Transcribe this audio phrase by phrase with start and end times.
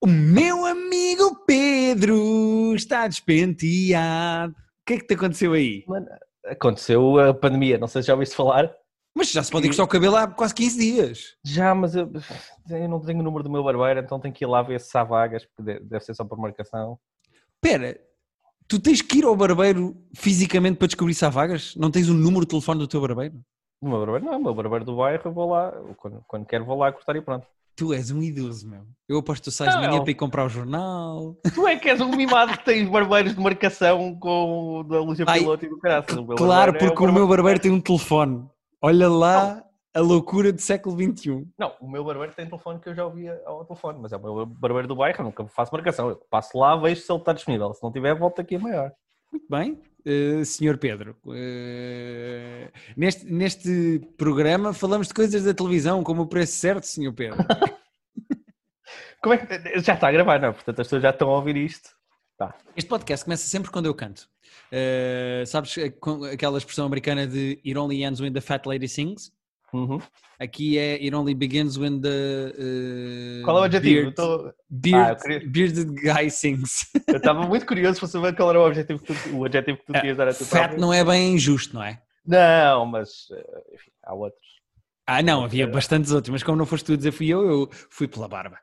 [0.00, 4.52] O meu amigo Pedro está despenteado.
[4.52, 5.84] O que é que te aconteceu aí?
[5.88, 6.06] Mano,
[6.46, 8.72] aconteceu a pandemia, não sei se já ouviste falar.
[9.12, 11.36] Mas já se pode cortar o cabelo há quase 15 dias.
[11.44, 12.08] Já, mas eu,
[12.70, 14.96] eu não tenho o número do meu barbeiro, então tenho que ir lá ver se
[14.96, 16.96] há vagas, porque deve ser só por marcação.
[17.56, 18.00] Espera,
[18.68, 21.74] tu tens que ir ao barbeiro fisicamente para descobrir se há vagas?
[21.74, 23.34] Não tens o número de telefone do teu barbeiro?
[23.80, 26.64] O meu barbeiro não, o meu barbeiro do bairro, eu vou lá, quando, quando quero
[26.64, 27.48] vou lá cortar e pronto.
[27.78, 28.80] Tu és um idoso, meu.
[29.08, 29.86] Eu aposto que tu sais de Não.
[29.88, 31.36] manhã para ir comprar o jornal.
[31.54, 34.96] Tu é que és um mimado que tens barbeiros de marcação com o da
[35.28, 36.16] Ai, Piloto e do caraças.
[36.16, 38.44] O Claro, barbeiro é porque o meu barbeiro tem um telefone.
[38.82, 39.62] Olha lá
[39.94, 41.16] a loucura do século um.
[41.16, 41.46] XXI.
[41.56, 44.22] Não, o meu barbeiro tem telefone que eu já ouvia ao telefone, mas é o
[44.22, 46.08] meu barbeiro do bairro, eu nunca faço marcação.
[46.08, 47.72] Eu passo lá, vejo se ele está disponível.
[47.74, 48.92] Se não tiver, volto aqui a maior.
[49.30, 51.16] Muito bem, eh, Senhor Pedro.
[51.34, 57.38] eh, neste, neste programa falamos de coisas da televisão, como o preço certo, Senhor Pedro.
[59.22, 59.80] Como é que.
[59.80, 60.52] Já está a gravar, não?
[60.52, 61.90] Portanto, as pessoas já estão a ouvir isto.
[62.76, 64.28] Este podcast começa sempre quando eu canto.
[64.70, 65.92] Eh, sabes eh,
[66.32, 69.32] aquela expressão americana de It only ends when the fat lady sings?
[69.72, 70.00] Uhum.
[70.40, 72.54] Aqui é It only begins when the.
[72.56, 74.00] eh, Qual é o adjetivo?
[74.12, 76.90] beard- tô- beard- Ah, queria- Bearded guy sings.
[77.06, 79.84] Eu estava muito curioso para saber qual era o objetivo que tu, o adjetivo que
[79.84, 80.80] tu querias dar a tu Fat próprio.
[80.80, 82.02] não é bem injusto, não é?
[82.24, 84.46] Não, mas eh, enfim, há outros.
[85.06, 87.68] Ah, não, havia bastantes outros, mas como não foste tu a dizer fui eu, eu
[87.90, 88.58] fui pela barba.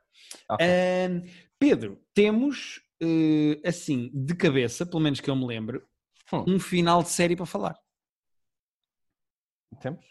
[0.50, 0.66] Ok.
[0.66, 1.22] Ahm,
[1.59, 5.83] Pedro, temos eh, assim, de cabeça, pelo menos que eu me lembro,
[6.33, 6.45] Hum.
[6.56, 7.76] um final de série para falar.
[9.81, 10.06] Temos?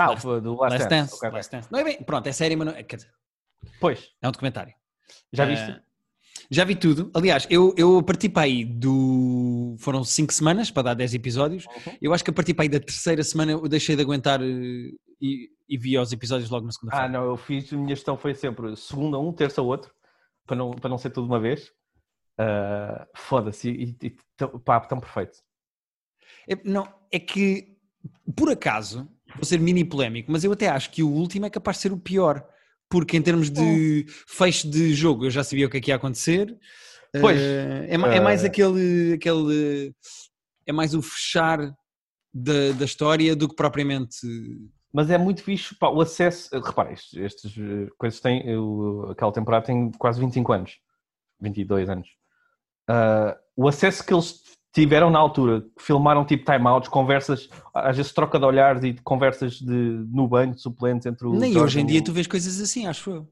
[0.00, 0.88] Ah, Last- do Last, Last Dance.
[0.88, 1.14] Dance.
[1.14, 1.36] Ok, ok.
[1.38, 1.68] Last Dance.
[1.72, 3.10] Não é bem, pronto, é série, mas não é, quer dizer,
[3.80, 4.72] Pois, é um documentário.
[5.32, 5.82] já Ah, viste?
[6.50, 7.10] já vi tudo.
[7.14, 9.76] Aliás, eu, eu parti para aí do.
[9.80, 11.66] Foram 5 semanas para dar 10 episódios.
[11.66, 11.96] Uhum.
[12.00, 14.90] Eu acho que a partir para aí da terceira semana eu deixei de aguentar eh,
[15.20, 17.06] e, e vi os episódios logo na segunda-feira.
[17.06, 19.92] Ah, não, eu fiz, a minha gestão foi sempre segunda um, terça outro,
[20.46, 21.70] para não, para não ser tudo de uma vez.
[22.38, 25.38] Ah, Foda-se, e, e, tão- pá, tão perfeito.
[26.48, 27.76] É, não, é que,
[28.36, 31.76] por acaso, vou ser mini polémico, mas eu até acho que o último é capaz
[31.76, 32.44] de ser o pior.
[32.90, 35.96] Porque em termos de fecho de jogo eu já sabia o que é que ia
[35.96, 36.56] acontecer.
[37.20, 39.94] Pois, Eh, é, é mais eh, aquele, aquele.
[40.66, 41.74] É mais o fechar
[42.32, 44.16] da, da história do que propriamente.
[44.92, 46.48] Mas é muito fixe, pá, o acesso.
[46.60, 48.46] Repara, estes, estes eh, coisas têm.
[48.46, 50.78] Eu, aquela temporada tem quase 25 anos,
[51.40, 52.08] 22 anos.
[52.88, 54.42] Ah, o acesso que eles
[54.72, 59.72] tiveram na altura, filmaram tipo timeouts, conversas, às vezes troca de olhares e conversas de,
[59.72, 61.32] no banho de suplentes entre o.
[61.34, 63.28] Nem hoje em dia o- tu vês coisas assim, acho eu.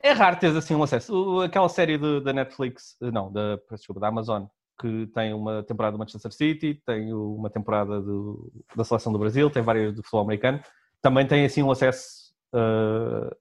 [0.00, 1.40] É raro teres assim um acesso.
[1.40, 4.44] Aquela série da Netflix, eh, não, da, desculpa, da Amazon,
[4.80, 9.50] que tem uma temporada do Manchester City, tem uma temporada do- da Seleção do Brasil,
[9.50, 10.60] tem várias do futebol americano,
[11.02, 13.36] também tem assim um acesso eh,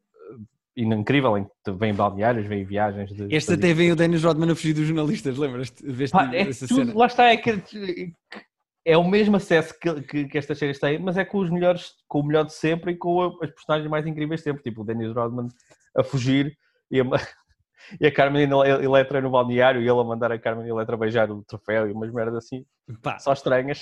[0.77, 3.11] incrível, em que vem balneários, vem viagens.
[3.11, 5.83] De, Este até vem o Dennis Rodman a fugir dos jornalistas, lembras-te?
[6.11, 6.93] Pá, é tudo, cena?
[6.95, 8.13] lá está, é que
[8.85, 11.91] é o mesmo acesso que, que, que estas séries têm, mas é com os melhores,
[12.07, 14.81] com o melhor de sempre e com a- as personagens mais incríveis de sempre, tipo
[14.81, 15.47] o Dennis Rodman
[15.95, 16.55] a fugir
[16.89, 17.03] e a,
[17.99, 21.29] e a Carmen Ele- Electra no balneário e ele a mandar a Carmen Electra beijar
[21.31, 22.63] o troféu e umas merdas assim,
[23.01, 23.81] Pá, só estranhas.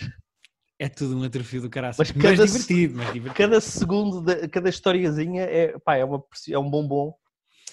[0.79, 2.11] É tudo um atrofio do caraças.
[2.11, 3.35] Mas Mas, cada- divertido, mas divertido.
[3.35, 7.13] Cada segundo, de, cada historiazinha é, pá, é, uma, é um bombom.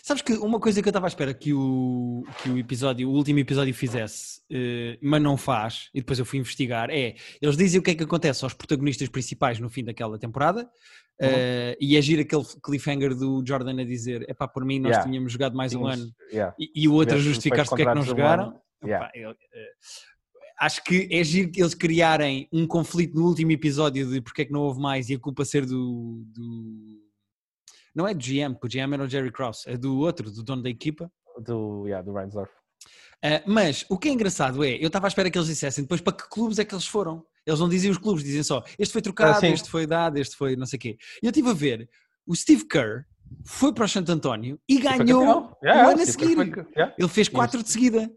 [0.04, 3.12] Sabes que uma coisa que eu estava à espera que o, que o episódio, o
[3.12, 7.78] último episódio fizesse, eh, mas não faz, e depois eu fui investigar, é, eles dizem
[7.78, 10.68] o que é que acontece aos protagonistas principais no fim daquela temporada,
[11.20, 14.90] eh, e é giro aquele cliffhanger do Jordan a dizer, é pá, por mim nós
[14.90, 15.08] Yeah.
[15.08, 16.54] tínhamos jogado mais um Tínhamos- ano, yeah.
[16.58, 18.44] e, e o outro a justificar-se porque é que não um jogaram.
[18.48, 19.06] ano, yeah.
[19.06, 19.36] Epá, eu, eh,
[20.58, 24.44] acho que é giro que eles criarem um conflito no último episódio de porque é
[24.44, 26.22] que não houve mais e a culpa ser do.
[26.26, 27.00] do-
[27.94, 30.42] não é do GM, porque o GM era o Jerry Krause, é do outro, do
[30.42, 31.10] dono da equipa.
[31.44, 32.50] Do, yeah, do Reinsdorf.
[33.24, 36.00] Ah, mas o que é engraçado é, eu estava à espera que eles dissessem depois
[36.00, 37.24] para que clubes é que eles foram.
[37.46, 40.36] Eles não dizem os clubes, dizem só este foi trocado, Ah, este foi dado, este
[40.36, 40.96] foi não sei o quê.
[41.22, 41.88] E eu estive a ver,
[42.26, 43.04] o Steve Kerr
[43.44, 45.56] foi para o Santo António e ganhou campeão.
[45.62, 46.34] o Yeah, ano a seguir.
[46.34, 46.94] Foi- yeah.
[46.98, 48.10] Ele fez quatro de seguida.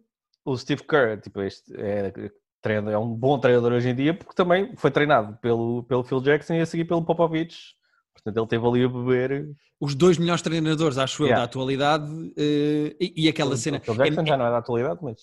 [0.45, 2.13] O Steve Kerr, tipo, este é,
[2.61, 6.21] treino- é um bom treinador hoje em dia porque também foi treinado pelo, pelo Phil
[6.21, 7.73] Jackson e a seguir pelo Popovich.
[8.13, 9.49] Portanto, ele teve ali a beber.
[9.79, 11.41] os dois melhores treinadores, acho eu, Yeah.
[11.41, 12.05] da atualidade
[12.37, 13.77] eh, e, e aquela o, cena.
[13.77, 15.21] O Phil Jackson é- já não é da atualidade, mas.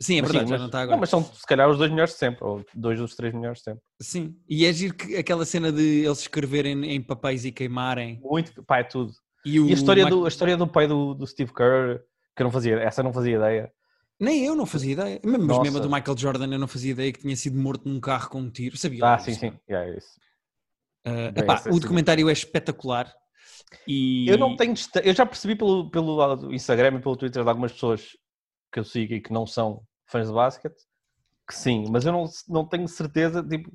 [0.00, 0.96] sim, é mas verdade, sim, já mas- não está agora.
[1.00, 3.64] mas são se calhar os dois melhores de sempre, ou dois dos três melhores de
[3.64, 3.82] sempre.
[4.00, 8.18] Sim, e é giro que aquela cena de eles escreverem em papéis e queimarem.
[8.22, 9.12] Muito, pá, é tudo.
[9.44, 12.00] E, E a história, Mike- do, a história do pai do, do Steve Kerr,
[12.34, 13.70] que eu não fazia, essa eu não fazia ideia.
[14.22, 15.20] Nem eu não fazia ideia.
[15.24, 15.62] Mas Nossa.
[15.62, 18.40] mesmo do Michael Jordan eu não fazia ideia que tinha sido morto num carro com
[18.40, 18.76] um tiro.
[18.76, 19.52] Sabia Ah, sim, sim.
[19.68, 20.20] Yeah, é isso.
[21.04, 23.12] Bem, epá, é o documentário é espetacular.
[23.86, 24.28] E...
[24.28, 24.74] Eu não tenho.
[25.02, 28.10] Eu já percebi pelo, pelo Instagram e pelo Twitter de algumas pessoas
[28.72, 30.82] que eu sigo e que não são fãs de basquete
[31.46, 33.70] que sim, mas eu não, não tenho certeza, tipo,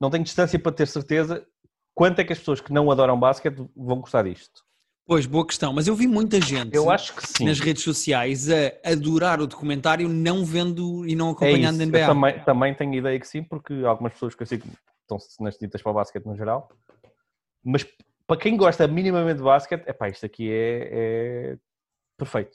[0.00, 1.46] não tenho distância para ter certeza
[1.94, 4.62] quanto é que as pessoas que não adoram basquete vão gostar disto.
[5.08, 5.72] Pois, boa questão.
[5.72, 7.46] Mas eu vi muita gente Eu acho que sim.
[7.46, 11.82] nas redes sociais a adorar o documentário não vendo e não É acompanhando isso.
[11.82, 11.98] a NBA.
[12.00, 14.68] Eu também, também tenho ideia que sim, porque algumas pessoas que eu sigo
[15.00, 16.68] estão-se nas ditas para o basquete no geral.
[17.64, 17.86] Mas
[18.26, 21.56] para quem gosta minimamente de basquete, epá, isto aqui é, é
[22.18, 22.54] perfeito.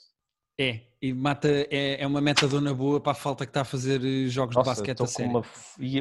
[0.56, 4.00] É, e mata, é, é uma metadona boa para a falta que está a fazer
[4.04, 5.30] eh, jogos Nossa, de basquete a sério.
[5.32, 5.44] uma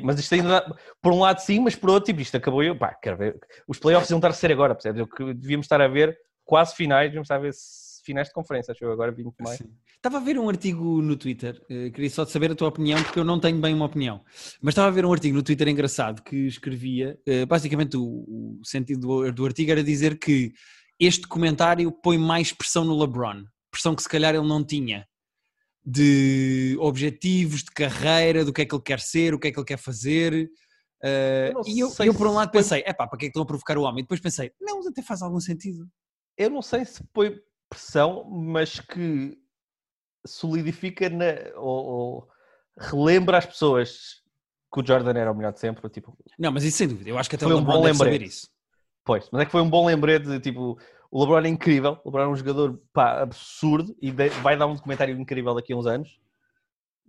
[0.04, 2.78] Mas isto ainda dá- por um lado sim, mas por outro, tipo, isto acabou eu.
[2.78, 3.40] Pá, quero ver.
[3.68, 5.00] Os playoffs iam estar a ser agora, percebes?
[5.00, 8.34] Eu que devíamos estar a ver quase finais, devíamos estar a ver s- finais de
[8.34, 9.57] conferência, acho eu agora 20 de maio.
[9.57, 9.74] Sim.
[9.95, 13.18] Estava a ver um artigo no Twitter, eh, queria só saber a tua opinião, porque
[13.19, 14.22] eu não tenho bem uma opinião.
[14.62, 18.62] Mas estava a ver um artigo no Twitter engraçado que escrevia, eh, basicamente o, o
[18.66, 20.51] sentido do, do artigo era dizer que
[21.00, 25.06] este comentário põe mais pressão no LeBron, pressão que se calhar ele não tinha,
[25.86, 29.60] de objetivos, de carreira, do que é que ele quer ser, o que é que
[29.60, 30.50] ele quer fazer.
[31.04, 33.31] eh, Eu e eu, eu, por um se lado pensei, epá, para que é que
[33.31, 34.00] estão a provocar o homem?
[34.00, 35.88] E depois pensei, não, mas até faz algum sentido.
[36.38, 37.40] Eu não sei se põe
[37.70, 39.38] pressão, mas que
[40.26, 41.26] solidifica na,
[41.56, 42.30] ou, ou
[42.78, 44.22] relembra as pessoas
[44.74, 45.88] que o Jordan era o melhor de sempre.
[45.90, 47.98] Tipo, Não, mas isso sem dúvida, eu acho que até Foi o um bom deve
[47.98, 48.30] saber lembrete.
[48.30, 48.50] isso.
[49.04, 50.80] Pois, mas é que foi um bom lembrete de tipo,
[51.12, 54.66] o LeBron é incrível, o LeBron é um jogador pá, absurdo e de- vai dar
[54.66, 56.20] um documentário incrível daqui a uns anos,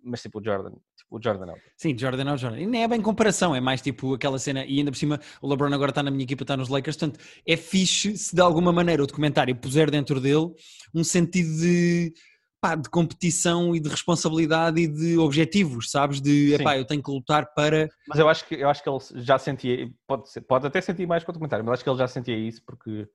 [0.03, 0.73] mas tipo o Jordan,
[1.11, 1.55] o Jordan não.
[1.77, 2.59] Sim, Jordan ao Jordan.
[2.61, 5.49] E nem é bem comparação, é mais tipo aquela cena, e ainda por cima o
[5.49, 8.73] LeBron agora está na minha equipa, está nos Lakers, portanto é fixe se de alguma
[8.73, 10.53] maneira o documentário puser dentro dele
[10.95, 12.13] um sentido de,
[12.61, 16.21] pá, de competição e de responsabilidade e de objetivos, sabes?
[16.21, 17.89] De, epá, eu tenho que lutar para...
[18.09, 21.07] Mas eu acho que eu acho que ele já sentia, pode, ser- pode até sentir
[21.07, 23.07] mais com o documentário, mas acho que ele já sentia isso porque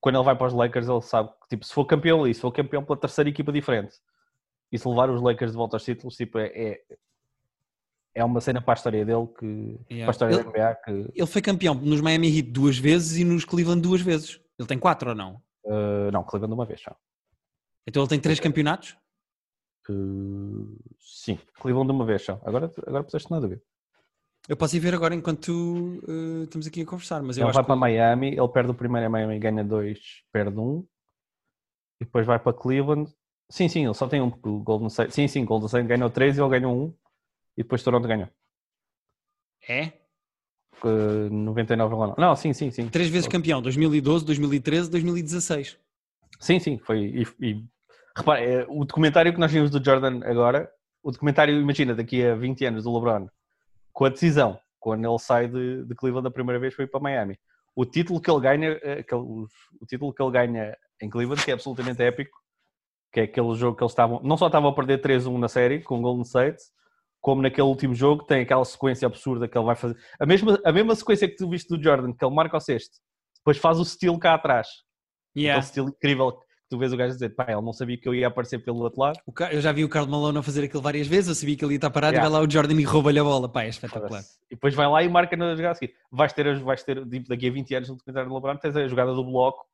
[0.00, 2.40] quando ele vai para os Lakers ele sabe que tipo, se for campeão ali, se
[2.40, 3.96] for campeão pela terceira equipa diferente
[4.70, 6.80] e se levar os Lakers de volta aos títulos, tipo, é, é,
[8.16, 9.46] é uma cena para a história dele que
[9.90, 10.04] Yeah.
[10.04, 13.18] para a história Ele- da NBA que Ele foi campeão nos Miami Heat duas vezes
[13.18, 14.40] e nos Cleveland duas vezes.
[14.58, 15.42] Ele tem quatro ou não?
[15.64, 16.96] uh, não, Cleveland uma vez só.
[17.86, 18.96] Então ele tem três campeonatos?
[19.88, 22.40] Uh, sim, Cleveland uma vez só.
[22.44, 23.62] Agora, agora puseste na dúvida.
[24.48, 27.54] Eu posso ir ver agora enquanto eh, estamos aqui a conversar, mas eu Ele acho
[27.56, 27.66] vai que...
[27.66, 29.98] para Miami, ele perde o primeiro em Miami, ganha dois,
[30.32, 30.86] perde um.
[32.00, 33.12] E depois vai para Cleveland.
[33.50, 35.12] Sim, sim, ele só tem um, porque o Golden State.
[35.12, 36.94] Sim, sim, Golden State ganhou três e ele ganhou um.
[37.56, 38.28] E depois Toronto ganhou.
[39.68, 39.92] É?
[40.84, 42.14] Uh, 99 lá não.
[42.18, 42.88] Não, sim, sim, sim.
[42.88, 45.78] Três vezes campeão, 2012, 2013, 2016.
[46.38, 46.98] Sim, sim, foi.
[47.00, 47.64] E, e
[48.14, 50.70] repara, é, o documentário que nós vimos do Jordan agora,
[51.02, 53.28] o documentário, imagina, daqui a 20 anos do LeBron,
[53.92, 57.38] com a decisão, quando ele sai de, de Cleveland a primeira vez, foi para Miami.
[57.74, 61.54] O título que ele ganha, eh, o título que ele ganha em Cleveland, que é
[61.54, 62.38] absolutamente épico,
[63.12, 65.80] que é aquele jogo que eles estavam, não só estavam a perder 3-1 na série
[65.80, 66.62] com o Golden State,
[67.26, 69.96] como naquele último jogo tem aquela sequência absurda que ele vai fazer.
[70.20, 72.98] A mesma, a mesma sequência que tu viste do Jordan, que ele marca o sexto,
[73.38, 74.68] depois faz o steal cá atrás.
[75.36, 75.58] Yeah.
[75.58, 78.14] Aquele estilo incrível que tu vês o gajo dizer, pá, ele não sabia que eu
[78.14, 79.18] ia aparecer pelo outro lado.
[79.26, 81.64] O Eu já vi o Carl Malone a fazer aquilo várias vezes, eu sabia que
[81.64, 82.28] ele ia estar parado Yeah.
[82.28, 83.50] e vai lá o Jordan e rouba-lhe a bola.
[83.50, 84.22] Pá, é espetacular.
[84.48, 85.94] E depois vai lá e marca na jogada a seguir.
[86.12, 88.86] Vais ter, vais ter tipo, daqui a 20 anos no documentário do LeBron, tens a
[88.86, 89.66] jogada do bloco,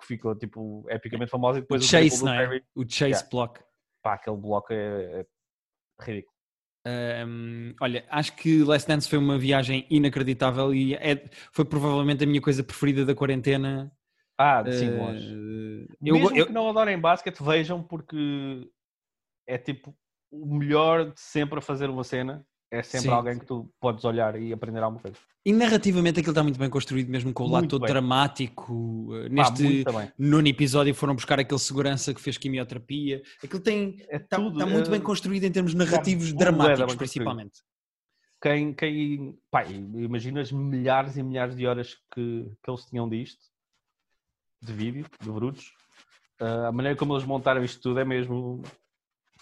[0.00, 2.60] que ficou tipo epicamente famosa, e O depois o chase, triplo do não é?
[2.74, 3.28] O chase Yeah.
[3.30, 3.60] block.
[4.02, 5.26] Pá, aquele bloco é, é
[6.00, 6.33] ridículo.
[6.86, 12.26] Hum, olha, acho que Last Dance foi uma viagem inacreditável e é- foi provavelmente a
[12.26, 13.90] minha coisa preferida da quarentena.
[14.38, 15.34] Ah, sim, Eh, longe.
[16.04, 18.68] eu, Mesmo eu- que não adorem basquete, vejam, porque
[19.46, 19.96] é tipo
[20.30, 22.44] o melhor de sempre a fazer uma cena.
[22.74, 23.14] É sempre Sim.
[23.14, 25.16] alguém que tu podes olhar e aprender alguma coisa.
[25.46, 27.90] E narrativamente aquilo está muito bem construído, mesmo com o lado todo bem.
[27.90, 29.10] dramático.
[29.14, 30.10] eh, Neste também.
[30.18, 33.22] nono episódio foram buscar aquele segurança que fez quimioterapia.
[33.42, 36.50] Aquilo tem, É está, tudo, está muito é- bem construído em termos narrativos bué da
[36.50, 37.60] bem dramáticos, principalmente.
[38.42, 43.40] quem, quem pá, imagina as milhares e milhares de horas que, que eles tinham disto,
[44.62, 45.72] de vídeo, de brutos.
[46.40, 48.62] Ah, a maneira como eles montaram isto tudo é mesmo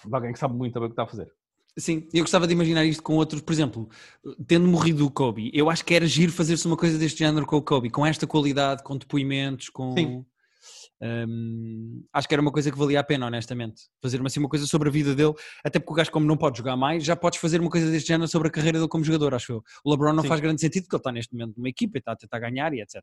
[0.05, 1.33] de alguém que sabe muito bem o que está a fazer.
[1.77, 3.89] Sim, eu gostava de imaginar isto com outros, por exemplo,
[4.47, 7.57] tendo morrido o Kobe, eu acho que era giro fazer-se uma coisa deste género com
[7.57, 9.95] o Kobe, com esta qualidade, com depoimentos, com.
[9.97, 10.25] Sim.
[11.05, 13.83] Hum, acho que era uma coisa que valia a pena, honestamente.
[14.01, 16.59] Fazer assim, uma coisa sobre a vida dele, até porque o gajo, como não pode
[16.59, 19.35] jogar mais, já podes fazer uma coisa deste género sobre a carreira dele como jogador,
[19.35, 19.65] acho eu.
[19.85, 20.29] O LeBron não Sim.
[20.29, 22.73] faz grande sentido porque ele está neste momento numa equipa e está a tentar ganhar
[22.73, 23.03] e etc.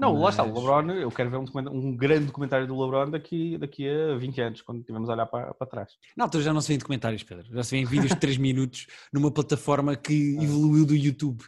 [0.00, 3.10] Não, lá está, o Mas- LeBron, eu quero ver um, um grande documentário do LeBron
[3.10, 5.92] daqui, daqui a 20 anos, quando estivermos a olhar para, para trás.
[6.16, 7.46] Na altura já não se vê em documentários, Pedro.
[7.54, 10.42] Já se vê em vídeos de 3 minutos numa plataforma que Ah.
[10.42, 11.44] evoluiu do YouTube.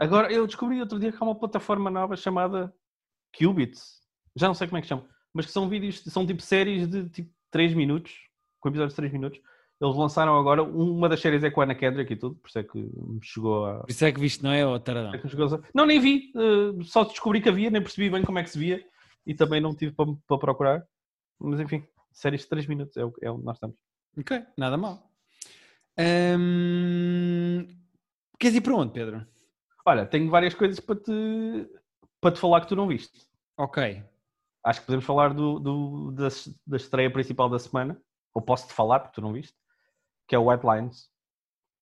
[0.00, 2.72] Agora, eu descobri outro dia que há uma plataforma nova chamada
[3.36, 4.03] Qubits,
[4.36, 7.08] já não sei como é que chama, mas que são vídeos, são tipo séries de
[7.08, 8.12] tipo 3 minutos,
[8.60, 9.40] com episódios de 3 minutos.
[9.80, 12.58] Eles lançaram agora, uma das séries é com a Ana Kendrick e tudo, por isso
[12.58, 13.80] é que me chegou a.
[13.80, 15.12] Por isso é que viste, não é, ô taradão?
[15.14, 15.18] é
[15.74, 18.58] Não, nem vi, eh, só descobri que havia, nem percebi bem como é que se
[18.58, 18.84] via
[19.26, 20.86] e também não tive para, para procurar.
[21.40, 23.76] Mas enfim, séries de 3 minutos é, o- é onde nós estamos.
[24.16, 25.10] Ok, nada mal.
[25.98, 27.66] Hum,
[28.38, 29.26] Queres ir para onde, Pedro?
[29.86, 31.12] Olha, tenho várias coisas para te,
[32.20, 33.26] para te falar que tu não viste.
[33.56, 34.02] Ok.
[34.64, 36.28] Acho que podemos falar do, do- da,
[36.66, 38.00] da estreia principal da semana,
[38.32, 39.54] ou posso-te falar, porque tu não viste,
[40.26, 41.08] que é o White Lines.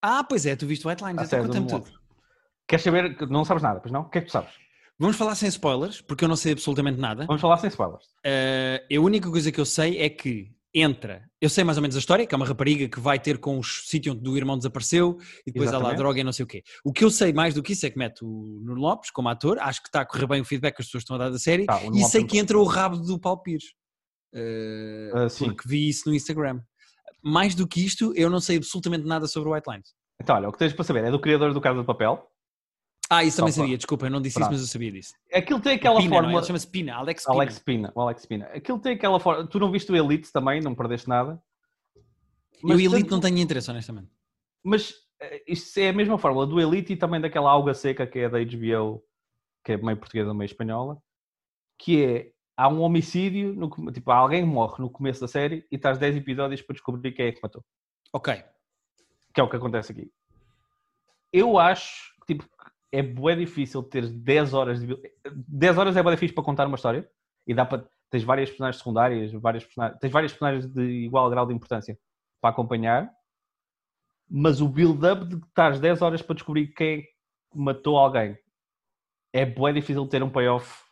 [0.03, 1.99] Ah, pois é, tu viste White Lines, a então série do conta-me tudo.
[2.67, 3.29] Queres saber?
[3.31, 4.03] Não sabes nada, pois não?
[4.03, 4.53] O que é que tu sabes?
[4.99, 7.27] Vamos falar sem spoilers, porque eu não sei absolutamente nada.
[7.27, 8.05] Vamos falar sem spoilers.
[8.25, 11.29] Eh, a única coisa que eu sei é que entra.
[11.41, 13.59] Eu sei mais ou menos a história, que é uma rapariga que vai ter com
[13.59, 15.99] o sítio onde o irmão desapareceu e depois há lá Exatamente.
[15.99, 16.62] droga e não sei o quê.
[16.85, 19.29] O que eu sei mais do que isso é que mete o Nuno Lopes como
[19.29, 19.59] ator.
[19.59, 21.38] Acho que está a correr bem o feedback que as pessoas estão a dar da
[21.38, 21.67] série.
[21.67, 23.75] Tá, e sei é que entra o rabo do Paulo Pires.
[25.14, 25.47] Ah, sim.
[25.47, 26.61] porque vi isso no Instagram.
[27.23, 29.95] Mais do que isto, eu não sei absolutamente nada sobre o White Lines.
[30.21, 32.26] Então, olha, o que tens para saber é do criador do Casa de Papel.
[33.14, 34.52] Ah, isso Só também para- sabia, desculpa, eu não disse Pronto.
[34.52, 35.14] isso, mas eu sabia disso.
[35.33, 36.19] Aquilo tem aquela Pina, é?
[36.19, 36.38] fórmula.
[36.38, 37.35] Ele chama-se Pina, Alex Pina.
[37.35, 38.47] Alex Pina, o Alex Pina.
[38.47, 39.47] Aquilo tem aquela forma.
[39.47, 41.42] Tu não viste o Elite também, não perdeste nada.
[42.64, 44.09] eu e Elite tanto- não tenho interesse, honestamente.
[44.62, 48.21] Mas eh, isto é a mesma fórmula do Elite e também daquela alga seca que
[48.21, 49.02] é da HBO,
[49.64, 50.97] que é meio portuguesa, meio espanhola,
[51.78, 55.99] que é há um homicídio, no tipo, alguém morre no começo da série e estás
[55.99, 57.64] 10 episódios para descobrir quem é que matou.
[58.12, 58.42] Ok.
[59.35, 60.11] Que é o que acontece aqui.
[61.33, 62.49] Eu acho que tipo,
[62.92, 64.96] é bué difícil ter 10 horas de.
[65.49, 67.08] 10 horas é bué difícil para contar uma história
[67.46, 67.88] e dá para.
[68.11, 71.99] Tens várias personagens secundárias, várias personagens, tens vários personagens de igual grau de importância
[72.42, 73.11] para acompanhar,
[74.30, 77.08] mas o build-up de estares 10 horas para descobrir quem é que
[77.54, 78.37] matou alguém
[79.32, 80.82] é bué difícil ter um payoff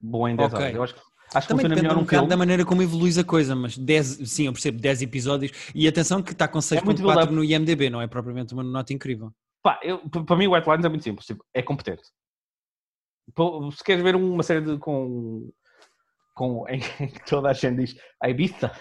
[0.00, 0.62] bom em 10 Ok.
[0.64, 0.74] horas.
[0.76, 2.82] Eu acho que, acho que Também funciona depende melhor um num bocado da maneira como
[2.82, 5.50] evoluís a coisa, mas 10, sim, eu percebo, 10 episódios.
[5.74, 7.32] E atenção que está com É muito 6.4 build-up.
[7.32, 9.32] no IMDB, não é propriamente uma nota incrível.
[9.68, 12.02] Pá, eu- para mim o White Lines é muito simples, tipo, é competente.
[13.76, 15.50] Se queres ver uma série de, com,
[16.34, 18.72] com em que toda a gente diz a Ibiza,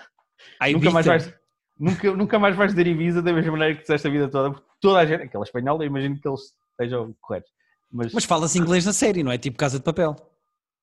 [0.62, 1.10] A nunca mais, Ibiza.
[1.30, 1.40] vais,
[1.78, 4.66] nunca, nunca mais vais dizer Ibiza da mesma maneira que disseste a vida toda, porque
[4.80, 6.40] toda a gente, aquela espanhola, eu imagino que eles
[6.72, 7.52] estejam corretos.
[7.92, 9.38] Mas, Mas fala-se inglês na série, não é?
[9.38, 10.16] Tipo Casa de Papel.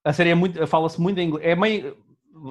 [0.04, 1.96] a série é muito, fala-se muito em inglês, é meio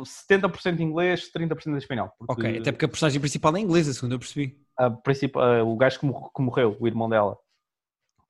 [0.04, 2.10] 70% inglês, 30% em espanhol.
[2.18, 4.58] Porque Ok, até porque a personagem principal é inglesa, segundo eu percebi.
[4.80, 7.38] a a- o gajo que morreu, o irmão dela,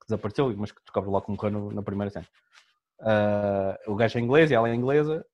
[0.04, 2.26] que desapareceu, mas que descobre logo que morreu no- na primeira cena.
[3.02, 5.26] Ah, o gajo é inglês e ela é inglesa.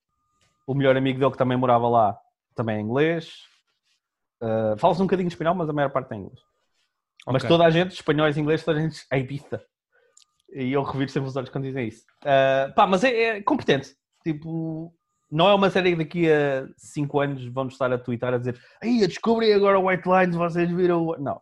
[0.67, 2.17] O melhor amigo dele que também morava lá
[2.55, 3.33] também é inglês.
[4.41, 6.39] Ah, Fala-se um bocadinho de espanhol, mas a maior parte é inglês.
[7.27, 7.49] Mas Ok.
[7.49, 9.61] toda a gente, espanhóis e ingleses, toda a gente "Ei, Ibiza.
[10.53, 12.05] E eu reviro sempre os olhos quando dizem isso.
[12.25, 13.95] Ah, pá, mas é, é competente.
[14.23, 14.93] Tipo,
[15.31, 18.59] não é uma série que daqui a 5 anos vamos estar a twittar a dizer
[18.81, 21.05] eu descobri agora o White Lines, vocês viram.
[21.05, 21.39] o-" Não.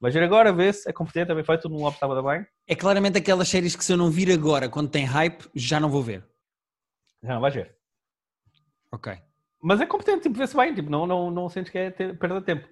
[0.00, 2.46] Vais ver agora, vê se é competente, é bem feito, no Lopes estava bem.
[2.66, 5.90] É claramente aquelas séries que se eu não vir agora, quando tem hype, já não
[5.90, 6.26] vou ver.
[7.22, 7.76] Já não vais ver.
[8.90, 9.12] Ok.
[9.62, 12.40] Mas é competente, tipo, vê-se bem, tipo, não, não, não sentes que é ter, perda
[12.40, 12.66] de tempo.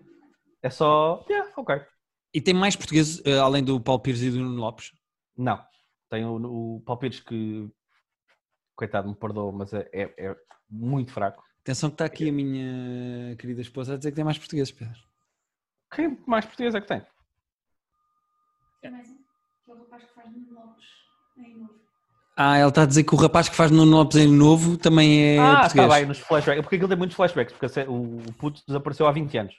[0.63, 1.83] É só, yeah, ok.
[2.33, 4.93] E tem mais portugueses, eh, além do Paulo Pires e do Nuno Lopes?
[5.37, 5.63] Não.
[6.09, 7.69] Tem o, o Palpites que,
[8.75, 10.37] coitado, me perdoa, mas é, é, é
[10.71, 11.45] muito fraco.
[11.61, 14.99] Atenção que está aqui a minha querida esposa a dizer que tem mais portugueses, Pedro.
[15.95, 17.05] Quem mais português é que tem?
[18.83, 19.17] É mais um.
[19.65, 20.85] Que é o rapaz que faz Nuno Lopes
[21.37, 21.75] em novo.
[22.37, 25.37] Ah, ela está a dizer que o rapaz que faz Nuno Lopes em novo também
[25.37, 25.85] é ah, português.
[25.87, 26.63] está bem, nos flashbacks.
[26.63, 29.55] Porque aquilo tem muitos flashbacks, porque o, puto desapareceu há 20 anos.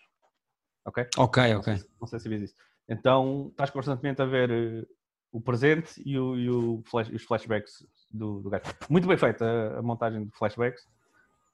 [0.86, 1.06] Ok?
[1.18, 1.74] Ok, ok.
[2.00, 2.56] Não sei se sabias isso.
[2.88, 4.86] Então estás constantemente a ver eh,
[5.32, 8.64] o presente e, o, e o flash- os flashbacks do, do gajo.
[8.90, 10.82] Muito bem feita a, a montagem de flashbacks.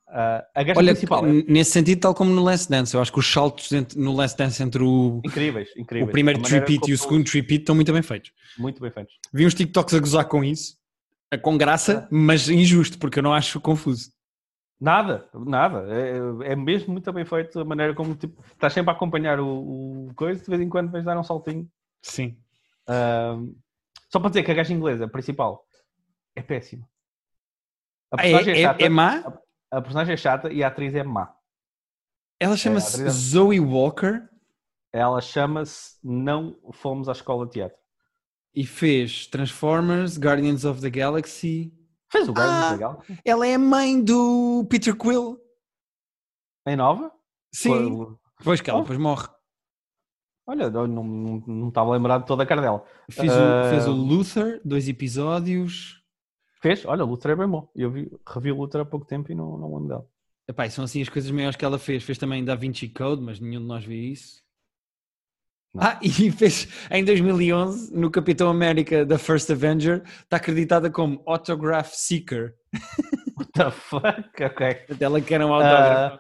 [0.07, 3.11] Ah, a gaja Olha, principal é nesse sentido, tal como no Last Dance, eu acho
[3.11, 6.07] que os saltos entre- no Last Dance entre o, incríveis, incríveis.
[6.09, 8.31] o primeiro tripit e o segundo tripit estão muito bem feitos.
[8.57, 9.15] Muito bem feitos.
[9.33, 10.77] Vi uns TikToks a gozar com isso,
[11.41, 14.11] com graça, mas injusto, porque eu não acho confuso.
[14.79, 15.87] Nada, nada.
[15.89, 19.47] É, é mesmo muito bem feito a maneira como tipo, estás sempre a acompanhar o,
[20.09, 21.67] o coisa, de vez em quando vais dar um saltinho.
[22.01, 22.37] Sim.
[22.87, 23.53] Ahm,
[24.09, 25.65] só para dizer que a gaja inglesa principal
[26.35, 26.87] é péssima.
[28.11, 29.23] A Ah, é, é, é, chata, é má?
[29.77, 31.33] A personagem é chata e a atriz é má.
[32.39, 34.27] Ela chama-se atriz é- Zoe Walker
[34.93, 37.77] Ela chama-se Não Fomos à Escola de Teatro.
[38.53, 41.73] e fez Transformers, Guardians of the Galaxy.
[42.11, 42.71] Fez o Guardians Ah.
[42.71, 43.19] da Galaxy?
[43.25, 45.37] Ela é a mãe do Peter Quill.
[46.67, 47.11] Em nova?
[47.53, 47.69] Sim.
[47.69, 48.81] Foi- Pois que ela Oh.
[48.83, 49.27] depois morre.
[50.47, 51.03] Olha, não, não,
[51.47, 52.83] não estava lembrado de toda a cara dela.
[52.85, 53.67] Ah.
[53.67, 56.03] o, fez o Luther, dois episódios.
[56.61, 56.85] Fez?
[56.85, 57.69] Olha, Luther é bem bom.
[57.75, 60.07] Eu vi, revi o Luther há pouco tempo e não, não lembro dela.
[60.47, 62.03] Epá, são assim as coisas maiores que ela fez.
[62.03, 64.43] Fez também Da Vinci Code, mas nenhum de nós vê isso.
[65.73, 65.83] Não.
[65.83, 71.91] Ah, e fez em 2011, no Capitão América da First Avenger, está acreditada como Autograph
[71.91, 72.55] Seeker.
[73.37, 74.43] What the fuck?
[74.43, 74.85] Ok.
[74.99, 76.19] Ela quer um autógrafo.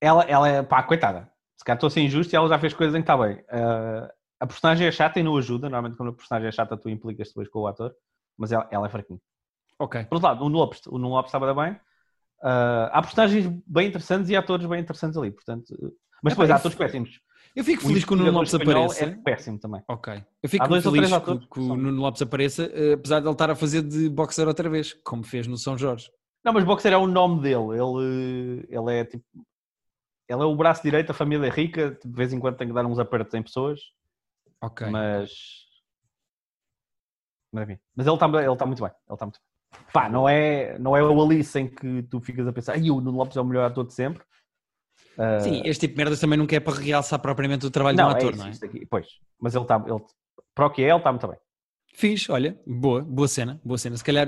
[0.00, 1.30] Ela, ela é, pá, coitada.
[1.56, 3.42] Se calhar estou a ser injusto e ela já fez coisas em que está bem.
[3.50, 5.68] Ah, a personagem é chata e não ajuda.
[5.68, 7.94] Normalmente quando a personagem é chata tu implicas depois com o ator.
[8.36, 9.20] Mas ela, ela é fraquinha.
[9.78, 10.04] ok.
[10.04, 11.78] Por outro lado, o Nuno Lopes, o Lopes estava bem.
[12.42, 15.30] Ah, há personagens bem interessantes e atores bem interessantes ali.
[15.30, 15.74] Portanto,
[16.22, 17.20] mas depois há eu atores péssimos.
[17.56, 19.04] Eu fico feliz que o Nuno Lopes investigador apareça.
[19.04, 19.82] É péssimo também.
[19.88, 20.24] Ok.
[20.42, 21.76] Eu fico Há feliz que, que o.
[21.76, 25.22] Nuno Lopes apareça, eh, apesar de ele estar a fazer de boxer outra vez, como
[25.22, 26.10] fez no São Jorge.
[26.44, 27.78] Não, mas Boxer é o nome dele.
[27.78, 29.24] Ele, ele é tipo.
[30.28, 31.98] Ele é o braço direito, a família é rica.
[32.04, 33.80] De vez em quando tem que dar uns apertos em pessoas.
[34.60, 34.86] Ok.
[34.88, 35.30] Mas.
[37.54, 37.80] Mas, enfim.
[37.94, 38.90] Mas ele está ele tá muito bem.
[39.06, 39.80] Ele está muito bem.
[39.92, 43.00] Pá, não é, não é o Alice em que tu ficas a pensar, ai, o
[43.00, 44.22] Nuno Lopes é o melhor ator de sempre.
[45.18, 48.08] Ah, Sim, este tipo de merdas também não quer para realçar propriamente o trabalho não,
[48.08, 48.50] de um ator, é isso, não é?
[48.50, 48.86] isto aqui.
[48.86, 49.06] Pois.
[49.40, 49.76] Mas ele está.
[49.86, 50.00] Ele,
[50.54, 51.38] para o que é, ele está muito bem.
[51.96, 53.96] Fiz, olha, boa, boa cena, boa cena.
[53.96, 54.26] Se calhar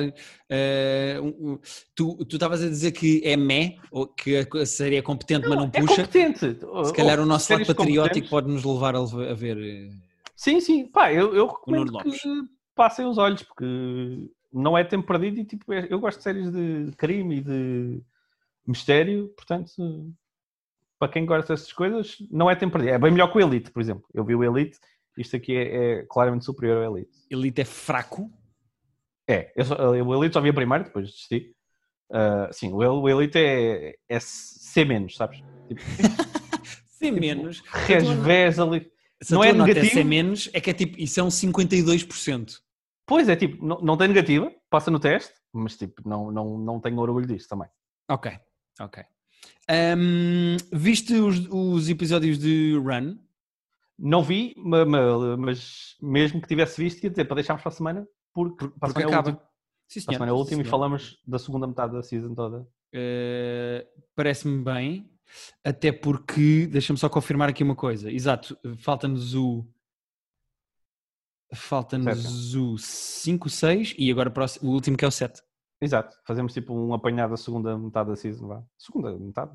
[1.21, 1.59] um-
[1.97, 5.67] tu estavas a dizer que é mé, ou que a série é competente, mas não
[5.73, 6.03] É puxa.
[6.03, 6.59] competente.
[6.85, 9.03] Se calhar o nosso lado patriótico pode nos levar a,
[9.35, 9.59] ver.
[9.59, 9.91] eh,
[10.37, 10.87] Sim, sim.
[10.87, 12.21] Pá, eu, eu Nuno recomendo Lopes.
[12.23, 12.29] que
[12.77, 13.65] passem os olhos, porque
[14.53, 18.01] não é tempo perdido e tipo, é- eu gosto de séries de crime e de
[18.67, 19.71] mistério, portanto,
[20.99, 22.95] para quem gosta dessas coisas, não é tempo perdido.
[22.95, 24.05] É bem melhor que o Elite, por exemplo.
[24.15, 24.79] Eu vi o Elite,
[25.19, 27.11] isto aqui é, é claramente superior ao Elite.
[27.31, 28.31] Elite é fraco.
[29.29, 31.53] É, eu só- o Elite só vi a primeiro, depois desisti.
[32.13, 35.43] Ah, sim, o, o Elite é, é C menos, sabes?
[35.67, 35.81] Tipo,
[36.87, 37.63] Sem menos.
[37.67, 38.91] resvés ali.
[39.23, 39.87] Se não é negativo?
[39.95, 42.61] C menos, é que é tipo, isso é um 52%.
[43.07, 46.81] Pois é, tipo, não, não tem negativa, passa no teste, mas tipo, não, não, não
[46.81, 47.69] tenho orgulho disso também.
[48.09, 48.33] Ok,
[48.81, 49.05] ok.
[49.69, 53.17] Ahm, viste os, os episódios de Run?
[53.99, 57.75] Não vi, ma- ma- mas, mesmo que tivesse visto, ia dizer para deixarmos para a
[57.75, 59.29] semana, porque, para a Porque semana é acaba.
[59.31, 59.47] último,
[59.89, 62.67] Sim, para a semana é Sim, e falamos da segunda metade da season toda.
[62.95, 65.11] Uh, Parece-me bem,
[65.65, 68.11] até porque, deixa-me só confirmar aqui uma coisa.
[68.11, 69.67] Exato, falta-nos o.
[71.55, 74.33] Falta-nos o 5, 6 e agora
[74.63, 75.41] o último que é o 7.
[75.81, 78.63] Exato, fazemos tipo um apanhado da segunda metade da season, vá.
[78.79, 79.53] Segunda metade?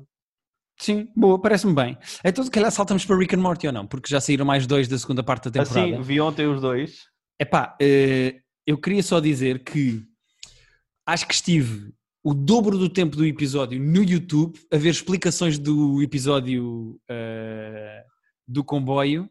[0.78, 1.98] Sim, boa, parece-me bem.
[2.24, 4.88] Então, se calhar saltamos para Rick and Morty ou não, porque já saíram mais dois
[4.88, 5.94] da segunda parte da temporada.
[5.94, 7.02] Assim, vi ontem os dois.
[7.40, 10.02] Epá, eh, eu queria só dizer que
[11.06, 11.92] acho que estive
[12.24, 18.04] o dobro do tempo do episódio no YouTube a ver explicações do episódio eh,
[18.46, 19.28] do comboio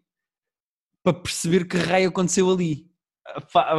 [1.03, 2.89] para perceber que raio aconteceu ali.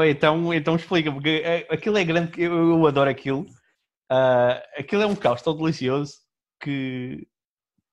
[0.08, 3.46] Então, então explica, porque é- aquilo é grande, eu, adoro aquilo.
[4.10, 6.14] Ah, aquilo é um caos tão delicioso
[6.60, 7.26] que,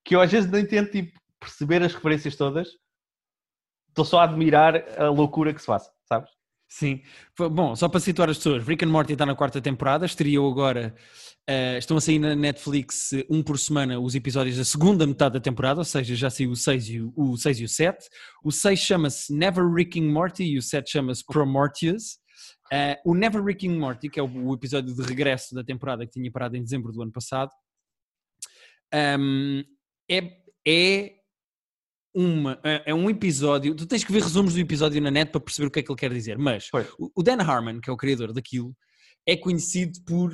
[0.06, 2.70] que eu às vezes nem tento tipo, perceber as referências todas.
[3.90, 6.30] Estou só a admirar a loucura que se faz, sabes?
[6.70, 7.02] Sim.
[7.36, 10.96] Bom, só para situar as pessoas, Rick and Morty está na quarta temporada, estreou agora,
[11.48, 15.34] eh, estão a sair na Netflix eh, um por semana os episódios da segunda metade
[15.34, 18.08] da temporada, ou seja, já saiu o 6 e o, o, 6 e o 7.
[18.44, 22.20] O 6 chama-se Never Rick and Morty e o 7 chama-se Promortius.
[22.72, 26.06] Eh, o Never Rick and Morty, que é o, o episódio de regresso da temporada
[26.06, 27.50] que tinha parado em dezembro do ano passado,
[28.94, 29.64] ehm,
[30.08, 30.22] é,
[30.68, 31.19] é
[32.14, 33.76] uma, é é um episódio.
[33.76, 35.92] Tu tens que ver resumos do episódio na net para perceber o que é que
[35.92, 36.38] ele quer dizer.
[36.38, 36.70] Mas
[37.00, 38.76] o Dan Harmon, que é o criador daquilo,
[39.26, 40.34] é conhecido por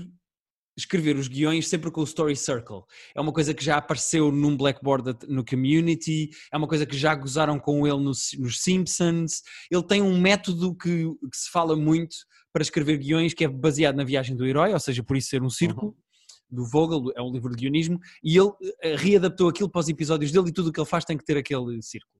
[0.77, 2.83] escrever os guiões sempre com o Story Circle.
[3.15, 7.15] É uma coisa que já apareceu num Blackboard no Community, é uma coisa que já
[7.15, 9.41] gozaram com ele nos, nos Simpsons.
[9.71, 12.15] Ele tem um método que, que se fala muito
[12.51, 15.41] para escrever guiões que é baseado na viagem do herói, ou seja, por isso ser
[15.41, 15.95] um círculo.
[16.55, 20.31] Do Vogel, é um livro de guionismo, e ele eh, readaptou aquilo para os episódios
[20.31, 22.19] dele e tudo o que ele faz tem que ter aquele círculo.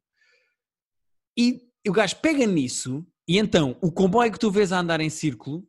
[1.38, 5.10] E o gajo pega nisso, e então o comboio que tu vês a andar em
[5.10, 5.68] círculo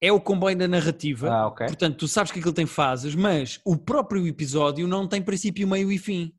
[0.00, 1.28] é o comboio da narrativa.
[1.30, 1.66] Ah, ok.
[1.66, 5.90] Portanto, tu sabes que aquilo tem fases, mas o próprio episódio não tem princípio, meio
[5.90, 6.32] e fim.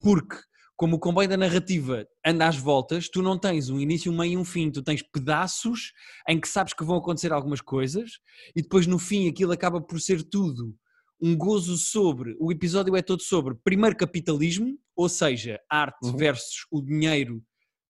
[0.00, 0.36] Porque,
[0.76, 4.32] como o comboio da narrativa anda às voltas, tu não tens um início, um meio
[4.32, 4.70] e um fim.
[4.70, 5.92] Tu tens pedaços
[6.28, 8.12] em que sabes que vão acontecer algumas coisas
[8.56, 10.74] e depois no fim aquilo acaba por ser tudo
[11.22, 12.36] um gozo sobre.
[12.40, 16.16] O episódio é todo sobre, primeiro, capitalismo, ou seja, arte Uhum.
[16.16, 17.40] versus o dinheiro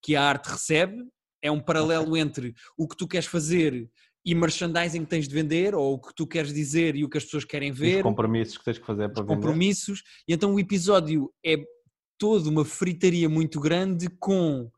[0.02, 1.02] que a arte recebe.
[1.42, 3.90] É um paralelo entre o que tu queres fazer
[4.24, 7.18] e merchandising que tens de vender, ou o que tu queres dizer e o que
[7.18, 9.34] as pessoas querem Os ver, compromissos que tens que fazer para os vender.
[9.34, 10.02] compromissos.
[10.28, 11.56] E então o episódio é
[12.18, 14.70] toda uma fritaria muito grande com.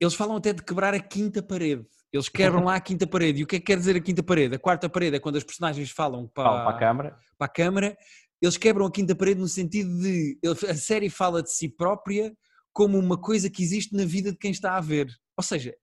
[0.00, 1.86] Eles falam até de quebrar a quinta parede.
[2.14, 3.40] Eles quebram lá a quinta parede.
[3.40, 4.54] E o que é que quer dizer a quinta parede?
[4.54, 7.16] A quarta parede é quando as personagens falam para, para a câmara.
[7.36, 7.96] para a câmara.
[8.40, 12.32] Eles quebram a quinta parede no sentido de a série fala de si própria
[12.72, 15.08] como uma coisa que existe na vida de quem está a ver.
[15.36, 15.74] Ou seja,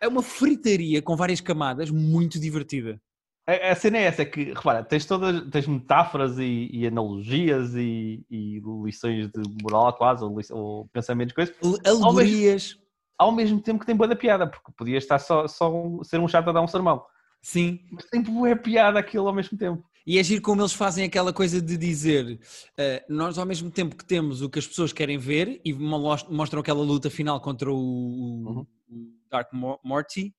[0.00, 3.00] é uma fritaria com várias camadas muito divertida.
[3.46, 7.74] A, a cena é essa, é que, repara, tens todas, tens metáforas e, e analogias
[7.74, 12.78] e, e lições de moral quase, ou, ou pensamentos, coisas, Al- Alegorias.
[13.18, 16.18] Ao mesmo tempo que tem boa da piada, porque podia estar só, só um- ser
[16.20, 17.04] um chato a dar um sermão.
[17.42, 17.80] Sim.
[17.92, 19.84] Mas tem boa piada aquilo ao mesmo tempo.
[20.06, 22.38] E é giro como eles fazem aquela coisa de dizer
[22.76, 26.16] eh, nós ao mesmo tempo que temos o que as pessoas querem ver e mo-
[26.28, 28.66] mostram aquela luta final contra o, Uhum.
[28.88, 30.34] o Dark Mo- Morty,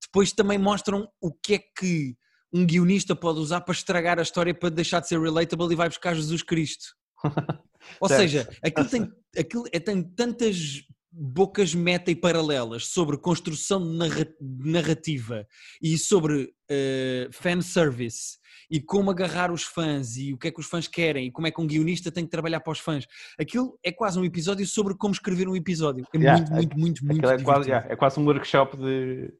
[0.00, 2.16] depois também mostram o que é que
[2.52, 5.88] um guionista pode usar para estragar a história para deixar de ser relatable e vai
[5.88, 6.84] buscar Jesus Cristo.
[8.00, 13.96] Ou seja, aquilo tem, aquilo é- tem tantas bocas meta e paralelas sobre construção de
[13.98, 15.46] narra- de narrativa
[15.80, 18.38] e sobre eh, fanservice
[18.70, 21.46] e como agarrar os fãs e o que é que os fãs querem e como
[21.46, 23.06] é que um guionista tem que trabalhar para os fãs.
[23.38, 26.06] Aquilo é quase um episódio sobre como escrever um episódio.
[26.14, 29.30] É Yeah, muito, muito, muito, muito Aquilo é, quase, yeah, é quase um workshop de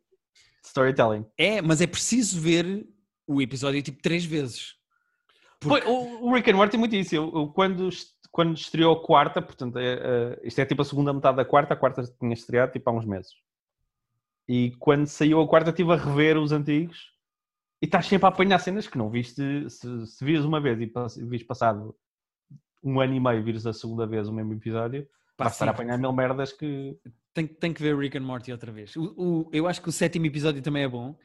[0.65, 1.25] storytelling.
[1.39, 2.87] É, mas é preciso ver
[3.27, 4.75] o episódio tipo três vezes.
[5.69, 7.15] Porque- o, o Rick and Morty é muito isso.
[7.15, 7.89] Eu, eu quando,
[8.31, 11.75] quando estreou a quarta, portanto, é, é, isto é tipo a segunda metade da quarta,
[11.75, 13.33] a quarta tinha estreado tipo há uns meses.
[14.49, 17.13] E quando saiu a quarta, estive a rever os antigos
[17.81, 19.69] e estás sempre a apanhar cenas que não viste.
[19.71, 21.95] Se, se vires uma vez e vires passado
[22.83, 25.71] um ano e meio, vires a segunda vez o mesmo episódio, Pá, vais estar a
[25.71, 26.97] apanhar mil merdas que.
[27.33, 28.95] Tem, tem que ver Rick and Morty outra vez.
[28.97, 31.17] O, o- eu acho que o sétimo episódio também é bom,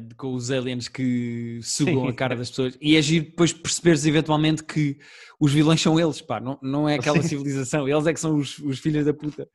[0.00, 2.76] de- com os aliens que sugam a cara das pessoas.
[2.80, 4.98] E é giro depois perceberes eventualmente que
[5.38, 7.28] os vilões são eles, pá, não, não é aquela Sim.
[7.28, 9.48] civilização, eles é que são os, os filhos da puta.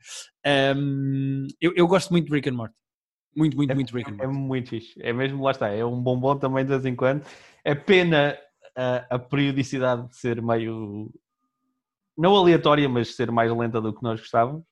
[0.45, 2.73] Ahm, eu, eu gosto muito de Rick and Morty.
[3.36, 4.39] Muito, muito, muito Rick and É Morty.
[4.41, 4.93] muito fixe.
[5.01, 7.25] É mesmo, lá está, é um bombom também de vez em quando.
[7.63, 8.38] É pena
[8.78, 11.12] a, a periodicidade de ser meio.
[12.17, 14.63] Não aleatória, mas ser mais lenta do que nós gostávamos.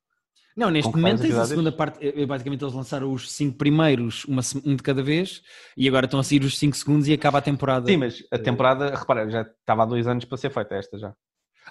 [0.56, 4.42] Não, neste momento tens a segunda parte, eh, basicamente eles lançaram os cinco primeiros, uma
[4.66, 5.42] um de cada vez,
[5.76, 7.88] e agora estão a sair os cinco segundos e acaba a temporada.
[7.88, 11.14] Sim, mas a temporada, repara, já estava há dois anos para ser feita esta já.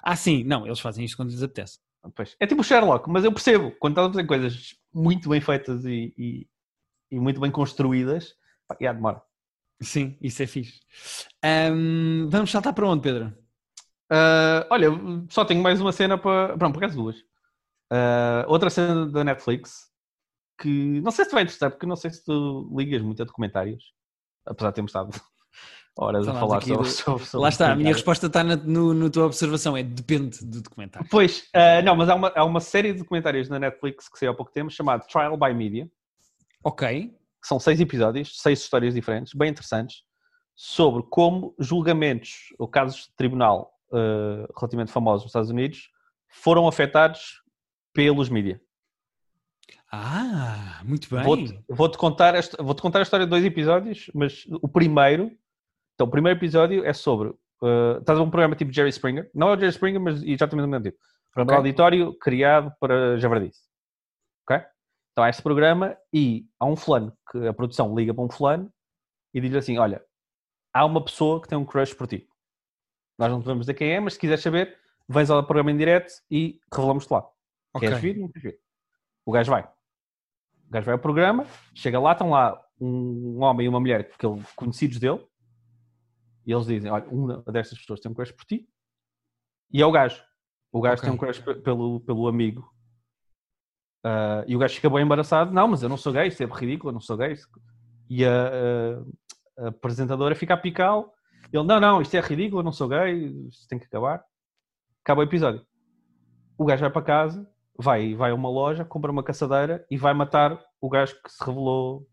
[0.01, 1.79] Ah, sim, não, eles fazem isto quando lhes apetece.
[2.13, 2.35] Pois.
[2.39, 5.85] É tipo o Sherlock, mas eu percebo, quando estás a fazer coisas muito bem feitas
[5.85, 6.47] e, e,
[7.11, 8.35] e muito bem construídas,
[8.67, 9.21] pá, já demora.
[9.81, 10.81] Sim, isso é fixe.
[11.43, 13.33] Ahm, vamos saltar para onde, Pedro?
[14.09, 14.89] Ah, olha,
[15.29, 16.57] só tenho mais uma cena para.
[16.57, 17.15] Pronto, por acaso duas.
[17.95, 19.91] Ah, outra cena da Netflix
[20.59, 23.25] que não sei se te vai interessar, porque não sei se tu ligas muito a
[23.25, 23.93] documentários,
[24.45, 25.09] apesar de termos estado
[25.97, 28.93] horas a falar sobre, do- sobre, sobre Lá está, a minha resposta está na no,
[28.95, 31.07] no tua observação, é depende do documentário.
[31.11, 34.31] Pois, ah, não, mas há uma, há uma série de documentários na Netflix que saiu
[34.31, 35.87] há pouco tempo chamado Trial by Media,
[36.63, 39.97] Ok, são seis episódios, seis histórias diferentes, bem interessantes,
[40.55, 45.89] sobre como julgamentos ou casos de tribunal ah, relativamente famosos nos Estados Unidos
[46.29, 47.42] foram afetados
[47.93, 48.59] pelos mídias.
[49.91, 51.23] ah, muito bem.
[51.23, 55.31] Vou-te vou-te contar, vou-te contar a história de dois episódios, mas o primeiro,
[55.93, 59.49] então o primeiro episódio é sobre, uh, estás a um programa tipo Jerry Springer, não
[59.49, 60.97] é o Jerry Springer, mas exatamente o mesmo tipo,
[61.31, 61.63] programa Ok.
[61.63, 63.61] de auditório criado para javardice,
[64.47, 64.65] ok?
[65.11, 68.73] Então há este programa e há um fulano, que a produção liga para um fulano
[69.31, 70.03] e diz-lhe assim, olha,
[70.73, 72.27] há uma pessoa que tem um crush por ti,
[73.19, 74.75] nós não podemos dizer quem é, mas se quiseres saber,
[75.07, 77.23] vens ao programa em direto e revelamos-te lá.
[77.73, 77.87] Ok.
[77.87, 78.17] Queres vir?
[78.17, 78.59] Não queres vir?
[79.25, 79.63] O gajo vai.
[79.63, 84.25] O gajo vai ao programa, chega lá, estão lá um homem e uma mulher que
[84.25, 85.25] ele, conhecidos dele,
[86.45, 88.67] e eles dizem: Olha, uma destas pessoas tem um crush por ti,
[89.71, 90.21] e é o gajo.
[90.71, 91.03] O gajo Ok.
[91.09, 92.67] tem um crush pe- pelo, pelo amigo.
[94.03, 96.45] Ah, e o gajo fica bem embaraçado: Não, mas eu não sou gay, isso é
[96.45, 97.35] ridículo, eu não sou gay.
[98.09, 101.11] E a, a- a apresentadora fica a picá-lo.
[101.51, 104.23] Ele: Não, não, isto é ridículo, eu não sou gay, isto tem que acabar.
[105.03, 105.65] Acaba o episódio.
[106.57, 110.13] O gajo vai para casa, vai, vai a uma loja, compra uma caçadeira e vai
[110.13, 112.07] matar o gajo que se revelou.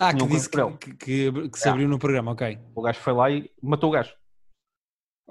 [0.00, 1.72] Ah, que disse que, que, que- que se Ah.
[1.72, 2.58] abriu no programa, ok.
[2.74, 4.14] O gajo foi lá e matou o gajo.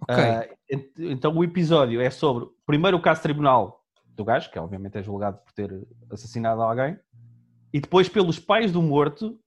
[0.08, 4.97] Ah, ent- então o episódio é sobre primeiro o caso tribunal do gajo, que obviamente
[4.97, 5.71] é julgado por ter
[6.12, 6.97] assassinado alguém,
[7.74, 9.39] e depois pelos pais do morto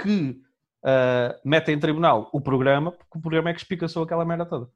[0.00, 0.40] que
[0.84, 4.68] ah, metem em tribunal o programa, porque o programa é que espicaçou aquela merda toda.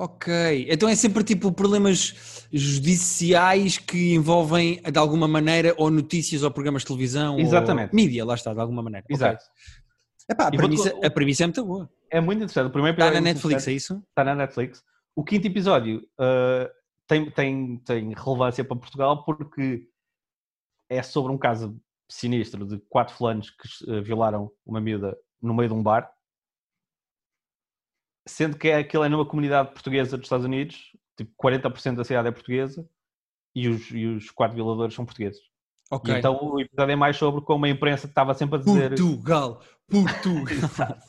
[0.00, 0.32] Ok,
[0.70, 6.82] então é sempre tipo problemas judiciais que envolvem de alguma maneira ou notícias ou programas
[6.82, 7.90] de televisão Exatamente.
[7.90, 9.04] ou mídia, lá está, de alguma maneira.
[9.10, 9.44] Exato.
[10.30, 11.90] Epá, a, premissa, a premissa é muito boa.
[12.12, 12.68] É muito interessante.
[12.68, 14.00] O primeiro Está na é Netflix, é isso?
[14.08, 14.84] está na Netflix.
[15.16, 16.70] O quinto episódio uh,
[17.08, 19.88] tem, tem, tem relevância para Portugal porque
[20.88, 21.76] é sobre um caso
[22.08, 26.08] sinistro de quatro fulanos que eh, violaram uma miúda no meio de um bar,
[28.28, 32.28] sendo que é, aquilo é numa comunidade portuguesa dos Estados Unidos, tipo 40% da cidade
[32.28, 32.88] é portuguesa
[33.54, 35.40] e os, e os quatro violadores são portugueses.
[35.90, 36.14] Ok.
[36.14, 38.88] E então o episódio é mais sobre como a imprensa estava sempre a dizer.
[38.90, 40.96] Portugal, Portugal.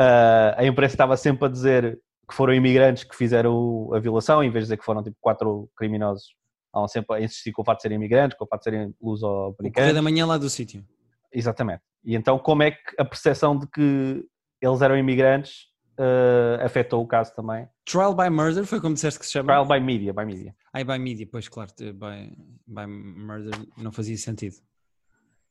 [0.00, 4.50] Ah, a imprensa estava sempre a dizer que foram imigrantes que fizeram a violação, em
[4.50, 6.36] vez de dizer que foram tipo quatro criminosos.
[6.66, 8.94] Estavam sempre a insistir com o fato de serem imigrantes, com o fato de serem
[9.02, 9.94] luso-americanos.
[9.94, 10.84] da manhã lá do sítio.
[11.32, 11.82] Exatamente.
[12.04, 14.24] E então, como é que a percepção de que
[14.62, 15.66] eles eram imigrantes
[15.98, 17.68] ah, afetou o caso também?
[17.84, 19.52] Trial by Murder foi como disseste que se chama?
[19.52, 20.54] Trial by media, by media.
[20.72, 24.56] Ai, by media, pois claro, by, by murder não fazia sentido.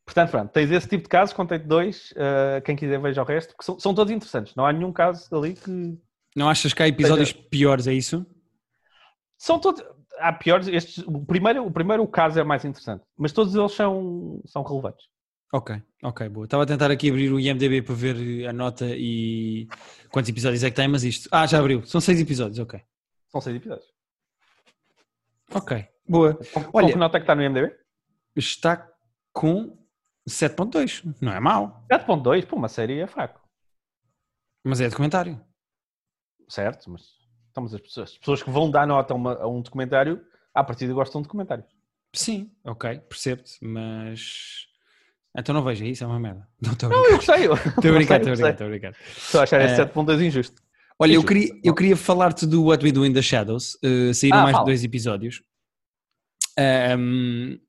[0.06, 3.50] Portanto, pronto, tens esse tipo de casos, contei dois, ah, quem quiser veja o resto,
[3.50, 4.56] porque são, são todos interessantes.
[4.56, 6.00] Não há nenhum caso ali que...
[6.36, 8.26] Não achas que há episódios piores, é isso?
[9.38, 9.84] São todos...
[10.20, 14.42] Há piores, estes, o, primeiro, o primeiro caso é mais interessante, mas todos eles são,
[14.46, 15.06] são relevantes.
[15.54, 16.46] Ok, ok, boa.
[16.46, 19.68] Estava a tentar aqui abrir o IMDB para ver a nota e
[20.12, 21.30] quantos episódios é que tem, mas isto.
[21.32, 21.86] Ah, já abriu.
[21.86, 22.82] São seis episódios, ok.
[23.30, 23.88] São seis episódios.
[25.54, 26.38] Ok, boa.
[26.74, 27.74] Olha- que nota é que está no IMDb?
[28.36, 28.92] Está
[29.32, 29.78] com
[30.28, 31.04] 7.2.
[31.22, 33.42] Não é mau, 7.2, pô, uma série é fraco.
[34.66, 35.42] mas é documentário.
[36.50, 37.04] Certo, mas,
[37.52, 40.26] então, mas as, pessoas, as pessoas que vão dar nota a, uma- a um documentário,
[40.54, 41.68] à partida gostam de documentários.
[42.14, 44.68] Sim, ok, percebo-te, mas.
[45.38, 46.48] Então não veja isso, é uma merda.
[46.62, 47.46] Não estou Não, eu gostei.
[47.48, 48.96] eu- Estou a brincar, estou a eu brincar, estou a brincar.
[49.18, 50.62] Estou a achar esse Eh, 7.2 injusto.
[51.00, 51.28] Olha, eu Injusto.
[51.28, 53.76] queria, eu queria falar-te do What We Do in the Shadows.
[53.84, 54.66] Uh, saíram Ah, mais fala.
[54.66, 55.42] de dois episódios.
[56.98, 57.60] Um,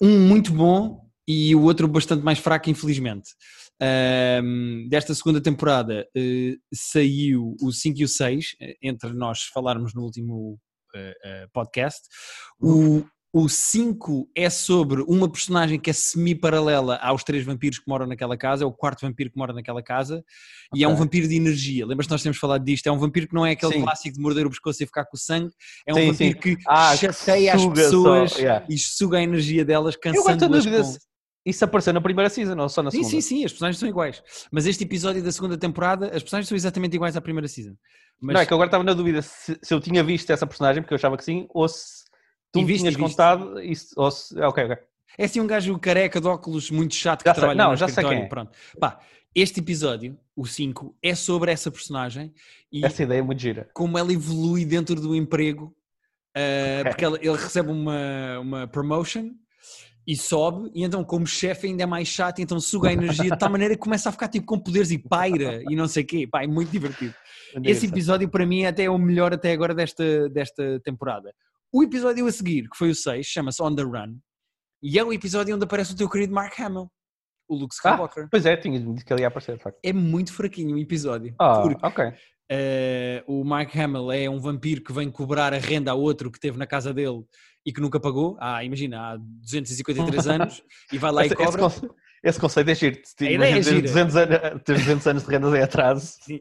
[0.00, 3.30] um muito bom e o outro bastante mais fraco, infelizmente.
[4.42, 9.94] Um, desta segunda temporada uh, saiu o 5 e o 6, eh, entre nós falarmos
[9.94, 10.58] no último
[10.94, 10.98] uh,
[11.44, 12.00] uh, podcast.
[12.60, 13.04] O,
[13.36, 18.36] o 5 é sobre uma personagem que é semi-paralela aos três vampiros que moram naquela
[18.36, 20.24] casa, é o quarto vampiro que mora naquela casa,
[20.72, 21.84] e é um vampiro de energia.
[21.84, 22.86] Lembras que nós temos falado disto?
[22.86, 23.82] É um vampiro que não é aquele Sim.
[23.82, 25.50] clássico de morder o pescoço e ficar com o sangue,
[25.84, 26.38] é um Sim, vampiro sim.
[26.38, 28.64] que Ah, chateia as só, pessoas yeah.
[28.70, 30.98] e suga a energia delas, cansando-as com...
[31.44, 33.10] isso apareceu na primeira season ou só na Sim, segunda.
[33.10, 34.22] sim, sim, as personagens são iguais.
[34.52, 37.74] Mas este episódio da segunda temporada, as personagens são exatamente iguais à primeira season.
[38.20, 40.46] Mas Não, é que eu agora estava na dúvida se, se eu tinha visto essa
[40.46, 42.03] personagem, porque eu achava que sim, ou se
[42.54, 43.10] tu E viste, tinhas viste.
[43.10, 44.40] contado, isso, ou se...
[44.40, 44.76] ah, Ok, ok.
[45.18, 47.76] É assim um gajo careca de óculos muito chato que Já sei- trabalha não, no
[47.76, 48.26] já sei quem é.
[48.26, 48.50] Pronto.
[48.80, 48.98] Pá,
[49.34, 52.32] este episódio, o 5, é sobre essa personagem
[52.72, 53.68] e Essa ideia é muito gira.
[53.74, 55.66] como ela evolui dentro do emprego,
[56.36, 56.84] uh, Ok.
[56.90, 59.30] porque ela- ele recebe uma, uma promotion
[60.06, 63.38] e sobe, e então como chefe ainda é mais chato, então suga a energia de
[63.38, 66.06] tal maneira que começa a ficar tipo com poderes e paira e não sei o
[66.06, 66.26] quê.
[66.30, 67.14] Pá, é muito divertido.
[67.62, 71.32] Esse episódio para mim até é o melhor até agora desta, desta temporada.
[71.74, 74.16] O episódio a seguir, que foi o 6, chama-se On The Run,
[74.80, 76.88] e é o episódio onde aparece o teu querido Mark Hamill,
[77.48, 78.28] o Luke Ah, Skywalker.
[78.30, 79.78] pois é, tinha dito que ele ia aparecer, de facto.
[79.82, 81.34] É muito fraquinho o episódio.
[81.40, 82.12] Ah, porque ok.
[82.48, 86.38] eh, o Mark Hamill é um vampiro que vem cobrar a renda a outro que
[86.38, 87.24] teve na casa dele
[87.66, 88.36] e que nunca pagou.
[88.40, 91.48] Ah, imagina, há 253 anos e vai lá Esse, e cobra.
[91.50, 92.96] esse, conce- esse conceito é giro.
[93.20, 93.82] Imagina ideia é ter gira.
[93.82, 96.12] 200 anos, ter 200 anos de rendas em atraso.
[96.22, 96.40] Sim.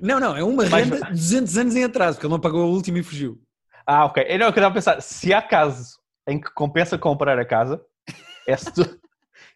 [0.00, 2.62] Não, não, é uma Mais- renda de 200 anos em atraso, porque ele não pagou
[2.62, 3.40] a última e fugiu.
[3.86, 4.24] Ah, ok.
[4.28, 7.80] Eu não eu queria pensar, se há caso em que compensa comprar a casa,
[8.46, 9.00] é se tu,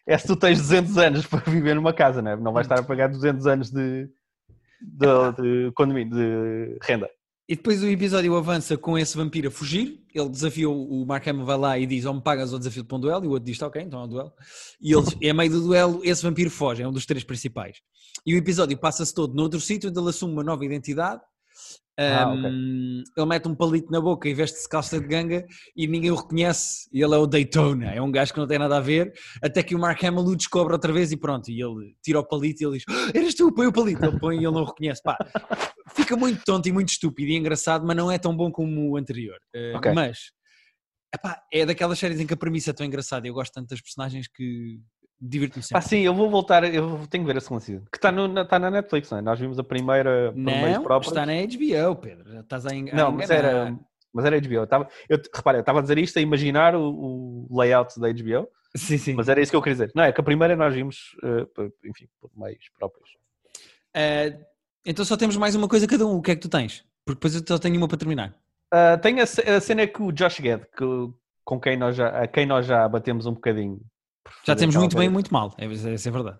[0.05, 2.35] é se tu tens 200 anos para viver numa casa, não é?
[2.35, 4.09] Não vais estar a pagar 200 anos de,
[4.81, 7.09] de, de condomínio, de renda.
[7.49, 10.03] E depois o episódio avança com esse vampiro a fugir.
[10.13, 12.83] Ele desafia o o Mark Hamill, vai lá e diz: Ou me pagas ou desafio
[12.83, 13.23] para um duelo.
[13.23, 14.33] E o outro diz: "Tá Ok, então é um duelo.
[14.81, 16.83] E eles, a meio do duelo, esse vampiro foge.
[16.83, 17.77] É um dos três principais.
[18.25, 21.21] E o episódio passa-se todo noutro sítio, onde ele assume uma nova identidade.
[21.99, 22.51] Ah, Um, ok.
[23.17, 26.87] Ele mete um palito na boca e veste-se calça de ganga e ninguém o reconhece.
[26.93, 29.11] E ele é o Daytona, é um gajo que não tem nada a ver.
[29.41, 31.49] Até que o Mark Hamill o descobre outra vez e pronto.
[31.49, 34.05] E ele tira o palito e ele diz: "Ah, Eras tu, põe o palito.
[34.05, 35.01] Ele põe e ele não o reconhece.
[35.01, 35.17] Pá,
[35.95, 38.97] fica muito tonto e muito estúpido e engraçado, mas não é tão bom como o
[38.97, 39.37] anterior.
[39.55, 39.91] Uh, Ok.
[39.93, 40.31] Mas
[41.15, 43.27] epá, é daquelas séries em que a premissa é tão engraçada.
[43.27, 44.79] Eu gosto tanto das personagens que
[45.19, 45.87] divirto-me Ah, sempre.
[45.89, 47.83] sim, eu vou voltar, eu tenho que ver a segunda season.
[47.91, 49.21] Que está, na, está na Netflix, não é?
[49.21, 51.11] Nós vimos a primeira por meios próprios.
[51.11, 52.31] está na HBO, Pedro.
[52.31, 53.77] Já estás a Não, mas era,
[54.13, 54.53] mas era HBO.
[54.53, 58.09] Eu estava, eu, repara, eu estava a dizer isto a imaginar o, o layout da
[58.11, 59.13] HBO, Sim, sim.
[59.13, 59.91] mas era isso que eu queria dizer.
[59.95, 63.09] Não, é que a primeira nós vimos, eh, por- enfim, por meios próprios.
[63.95, 64.39] Uh,
[64.85, 66.17] então só temos mais uma coisa cada um.
[66.17, 66.85] O que é que tu tens?
[67.05, 68.35] Porque depois eu só tenho uma para terminar.
[68.71, 70.85] Ah, tem a, a cena que o Josh Gad, que,
[71.43, 73.79] com quem nós já, a quem nós já batemos um bocadinho.
[74.43, 75.53] Já temos muito bem e muito mal.
[75.57, 76.39] É, essa é verdade.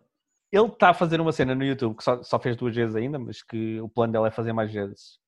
[0.51, 3.19] Ele está a fazer uma cena no YouTube que só, só fez duas vezes ainda,
[3.19, 5.19] mas que o plano dela é fazer mais vezes.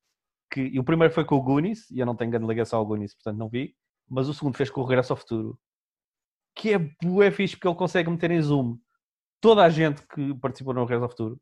[0.51, 2.85] Que, e o primeiro foi com o Goonies, e eu não tenho grande ligação ao
[2.85, 3.75] Goonies, portanto não vi.
[4.09, 5.59] Mas o segundo fez com o Regresso ao Futuro,
[6.55, 8.77] que é bué fixe porque ele consegue meter em zoom
[9.41, 11.41] toda a gente que participou no Regresso ao Futuro,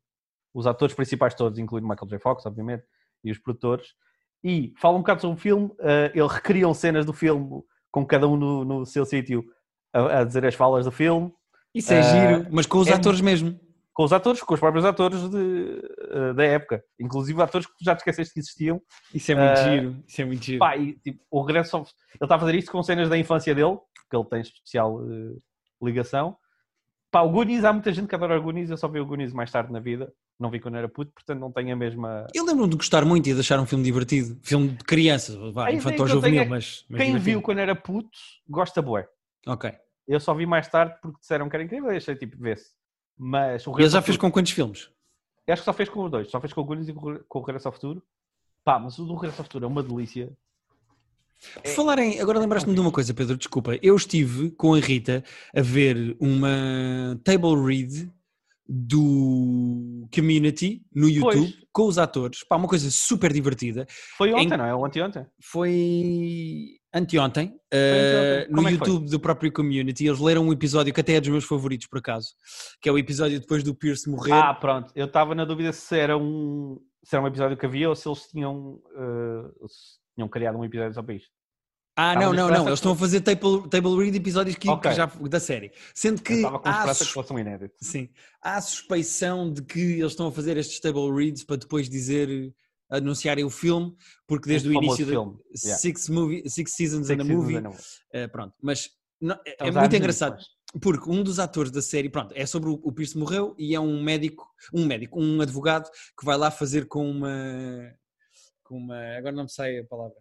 [0.54, 2.18] os atores principais todos, incluindo Michael J.
[2.18, 2.84] Fox, obviamente,
[3.24, 3.94] e os produtores,
[4.42, 8.28] e fala um bocado sobre o filme, uh, ele recriam cenas do filme com cada
[8.28, 9.44] um no, no seu sítio
[9.92, 11.32] a, a, dizer as falas do filme.
[11.74, 13.58] Isso é giro, mas com os é, atores mesmo.
[13.92, 17.94] Com os atores, com os próprios atores de, uh, da época, inclusive atores que já
[17.94, 18.80] te esqueceste que existiam.
[19.12, 20.58] Isso é muito giro, isso é muito giro.
[20.60, 21.76] Pá, e, tipo, o regresso.
[21.76, 21.86] Ele
[22.22, 23.76] está a fazer isto com cenas da infância dele,
[24.08, 25.00] que ele tem especial
[25.82, 26.36] ligação.
[27.10, 29.32] Pá, o Goonies, há muita gente que adora o Goonies, eu só vi o Goonies
[29.32, 32.26] mais tarde na vida, não vi quando era puto, portanto não tenho a mesma...
[32.34, 35.72] Eu lembro-me de gostar muito e de achar um filme divertido, filme de crianças, vá,
[35.72, 37.00] infantil juvenil, é mas, mas...
[37.00, 38.10] Quem viu quando era puto,
[38.46, 39.08] gosta bué.
[39.46, 39.72] Ok.
[40.06, 42.70] Eu só vi mais tarde porque disseram que era incrível e achei tipo, vê-se.
[43.16, 44.90] Mas o Ele já fez com quantos filmes?
[45.46, 47.38] Eu acho que só fez com os dois, só fez com o Goonies e com
[47.38, 48.02] o Regresso ao Futuro.
[48.64, 50.30] Pá, mas o do Regresso ao Futuro é uma delícia.
[51.62, 52.20] Por falar em.
[52.20, 53.78] Agora lembraste-me de uma coisa, Pedro, desculpa.
[53.80, 55.24] Eu estive com a Rita
[55.54, 58.10] a ver uma table read
[58.68, 61.66] do Community no YouTube pois.
[61.72, 62.44] com os atores.
[62.44, 63.86] Pá, uma coisa super divertida.
[64.16, 64.58] Foi ontem, em...
[64.58, 64.74] não é?
[64.74, 65.26] Ou anteontem?
[65.40, 70.06] Foi anteontem, uh, no é YouTube do próprio Community.
[70.06, 72.28] Eles leram um episódio que até é dos meus favoritos, por acaso,
[72.80, 74.32] que é o episódio depois do Pierce morrer.
[74.32, 74.92] Ah, pronto.
[74.94, 78.08] Eu estava na dúvida se era um, se era um episódio que havia ou se
[78.08, 78.80] eles tinham.
[78.96, 79.66] Uh,
[80.14, 81.30] tinham criado um episódio só para isto.
[82.00, 82.66] Ah, não, não, não.
[82.66, 84.92] Eles estão a fazer table, table read episódios que, okay.
[84.92, 85.72] que já, da série.
[85.92, 86.34] Sendo que.
[86.34, 87.12] estava com há, sus...
[87.12, 87.70] que.
[87.84, 88.08] Sim.
[88.40, 92.54] Há a suspeição de que eles estão a fazer estes table reads para depois dizer.
[92.90, 93.94] Anunciarem o filme,
[94.26, 95.78] porque desde o, o início do yeah.
[95.78, 97.56] six, movie, six Seasons six and a Movie.
[97.56, 97.70] And a...
[97.70, 100.38] Uh, pronto, mas não, é, é muito engraçado.
[100.82, 103.80] Porque um dos atores da série, pronto, é sobre o, o Pierce morreu e é
[103.80, 107.90] um médico, um médico, um advogado que vai lá fazer com uma,
[108.62, 110.16] com uma, agora não me sai a palavra,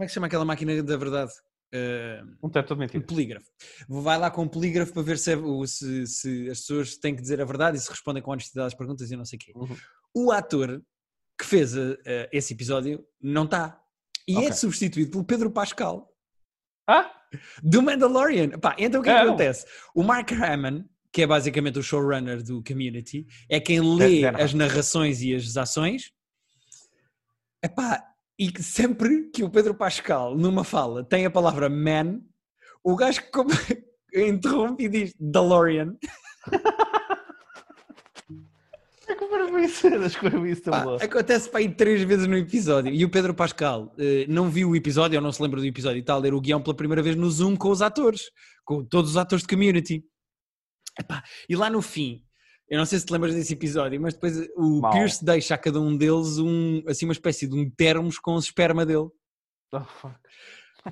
[0.00, 1.30] como é que se chama aquela máquina da verdade?
[1.74, 3.04] Uh, um teto de mentira.
[3.04, 3.46] Um polígrafo.
[3.86, 7.20] Vai lá com um polígrafo para ver se, é, se, se, as pessoas têm que
[7.20, 9.52] dizer a verdade e se respondem com honestidade às perguntas e não sei o quê.
[9.54, 9.76] Uhum.
[10.14, 10.82] O ator
[11.40, 11.96] que fez uh,
[12.30, 13.80] esse episódio não está.
[14.28, 14.50] E é okay.
[14.50, 16.08] é substituído pelo Pedro Pascal.
[16.86, 17.10] Ah?
[17.62, 18.50] Do Mandalorian.
[18.58, 19.66] Pá, então o que, é, que acontece?
[19.94, 25.22] O Mark Hammond, que é basicamente o showrunner do Community, é quem lê as narrações
[25.22, 26.12] e as ações.
[27.64, 28.04] Epá,
[28.38, 32.20] e sempre que o Pedro Pascal, numa fala, tem a palavra man,
[32.84, 33.50] o gajo como...
[34.14, 35.96] interrompe e diz DeLorean.
[41.00, 42.92] É acontece para aí três vezes no episódio.
[42.92, 45.98] E o Pedro Pascal eh, não viu o episódio, ou não se lembra do episódio
[45.98, 48.30] e está a ler o guião pela primeira vez no Zoom com os atores,
[48.64, 50.04] com todos os atores de community.
[50.98, 52.22] Epá, e lá no fim,
[52.68, 54.92] eu não sei se te lembras desse episódio, mas depois o Mal.
[54.92, 58.38] Pierce deixa a cada um deles um, assim, uma espécie de um termos com o
[58.38, 59.08] esperma dele.
[59.72, 60.14] Oh, fuck.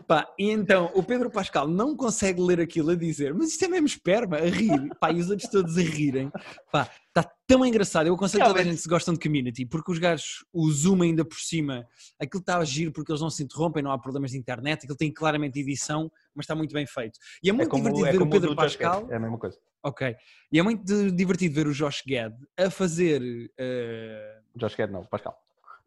[0.06, 3.68] Pá, e então o Pedro Pascal não consegue ler aquilo a dizer, mas isto é
[3.68, 6.30] mesmo esperma, a rir, pá, e os outros todos a rirem.
[6.70, 8.06] Pá, está tão engraçado.
[8.06, 11.24] Eu aconselho toda a gente se gostam de community, porque os gajos, o zoom ainda
[11.24, 11.86] por cima,
[12.20, 14.96] aquilo está a giro porque eles não se interrompem, não há problemas de internet, aquilo
[14.96, 17.18] tem claramente edição, mas está muito bem feito.
[17.42, 19.08] E é muito é como, divertido é ver o Pedro Pascal.
[19.10, 19.58] É a mesma coisa.
[19.82, 20.16] Ok.
[20.52, 23.22] E é muito divertido ver o Josh Gad a fazer.
[23.22, 24.58] Uh...
[24.58, 25.36] Josh Gad não, Pascal.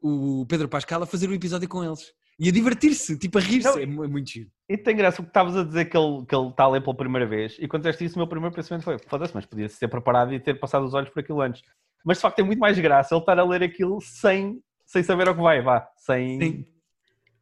[0.01, 2.11] O Pedro Pascal a fazer o episódio com eles.
[2.43, 4.49] E a divertir-se, tipo a rir-se, é, é muito giro.
[4.67, 6.97] E tem graça porque estavas a dizer que ele, que ele está a ler pela
[6.97, 9.88] primeira vez e quando disseste isso o meu primeiro pensamento foi foda-se, mas podia-se ter
[9.88, 11.62] preparado e ter passado os olhos por aquilo antes.
[12.04, 15.27] Mas de facto tem muito mais graça ele estar a ler aquilo sem, sem saber
[15.27, 16.41] ao que vai, vá, sem...
[16.41, 16.65] Sim.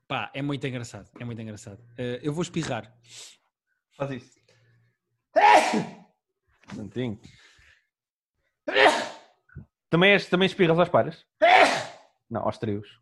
[0.05, 1.79] Pá, é muito engraçado, é muito engraçado.
[1.91, 2.93] Uh, eu vou espirrar.
[3.95, 4.38] Faz isso.
[6.75, 7.17] Santinho.
[9.89, 11.25] Também, és, também espirras aos pares?
[12.29, 12.99] Não, aos trios.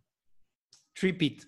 [1.01, 1.47] Repeat.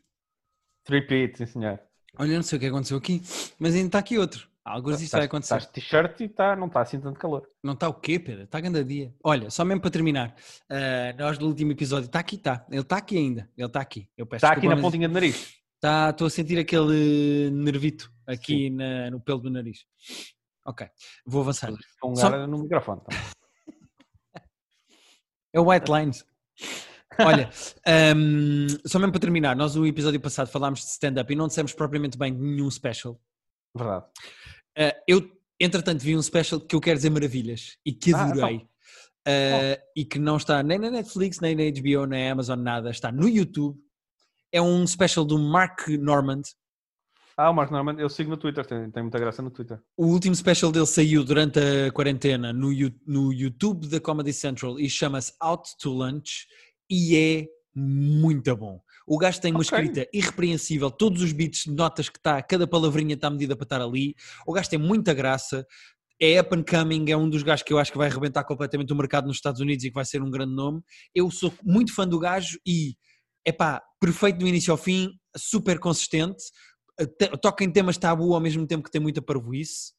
[0.87, 1.79] Repeat, sim senhor.
[2.17, 3.21] Olha, não sei o que aconteceu aqui,
[3.59, 4.49] mas ainda está aqui outro.
[4.63, 5.55] Alguns disso vai acontecer.
[5.55, 7.47] Estás t-shirt e tá, não está assim tanto calor.
[7.63, 8.43] Não está o quê, Pedro?
[8.43, 9.13] Está grande dia.
[9.23, 10.35] Olha, só mesmo para terminar,
[10.69, 12.65] uh, nós do último episódio, está aqui, está.
[12.69, 13.49] Ele está aqui ainda.
[13.57, 14.07] Ele está aqui.
[14.15, 15.55] Eu peço está aqui na pontinha do nariz.
[15.75, 19.85] Está, estou a sentir aquele nervito aqui na, no pelo do nariz.
[20.65, 20.85] Ok,
[21.25, 21.73] vou avançar.
[21.99, 22.45] Com só...
[22.45, 23.01] no microfone.
[23.01, 23.15] Tá?
[25.53, 26.25] é o White Lines.
[27.25, 27.49] Olha,
[28.15, 31.73] um, só mesmo para terminar, nós no episódio passado falámos de stand-up e não dissemos
[31.73, 33.19] propriamente bem nenhum special.
[33.75, 34.05] Verdade.
[34.77, 38.67] Uh, eu, entretanto, vi um special que eu quero dizer maravilhas e que ah, adorei.
[39.27, 42.59] Ah, uh, e que não está nem na Netflix, nem na HBO, nem na Amazon,
[42.59, 42.89] nada.
[42.89, 43.77] Está no YouTube.
[44.51, 46.41] É um special do Mark Normand.
[47.37, 49.79] Ah, o Mark Normand, eu sigo no Twitter, tem, tem muita graça no Twitter.
[49.95, 52.69] O último special dele saiu durante a quarentena no,
[53.07, 56.45] no YouTube da Comedy Central e chama-se Out to Lunch
[56.89, 58.81] e é muito bom.
[59.07, 59.77] O gajo tem uma Ok.
[59.77, 64.15] escrita irrepreensível, todos os beats, notas que está, cada palavrinha está medida para estar ali.
[64.45, 65.65] O gajo tem muita graça.
[66.21, 68.91] É up and coming, é um dos gajos que eu acho que vai arrebentar completamente
[68.91, 70.81] o mercado nos Estados Unidos e que vai ser um grande nome.
[71.15, 72.95] Eu sou muito fã do gajo e,
[73.45, 76.43] é pá, perfeito do início ao fim, super consistente,
[77.17, 79.93] te- toca em temas tabu ao mesmo tempo que tem muita parvoíce.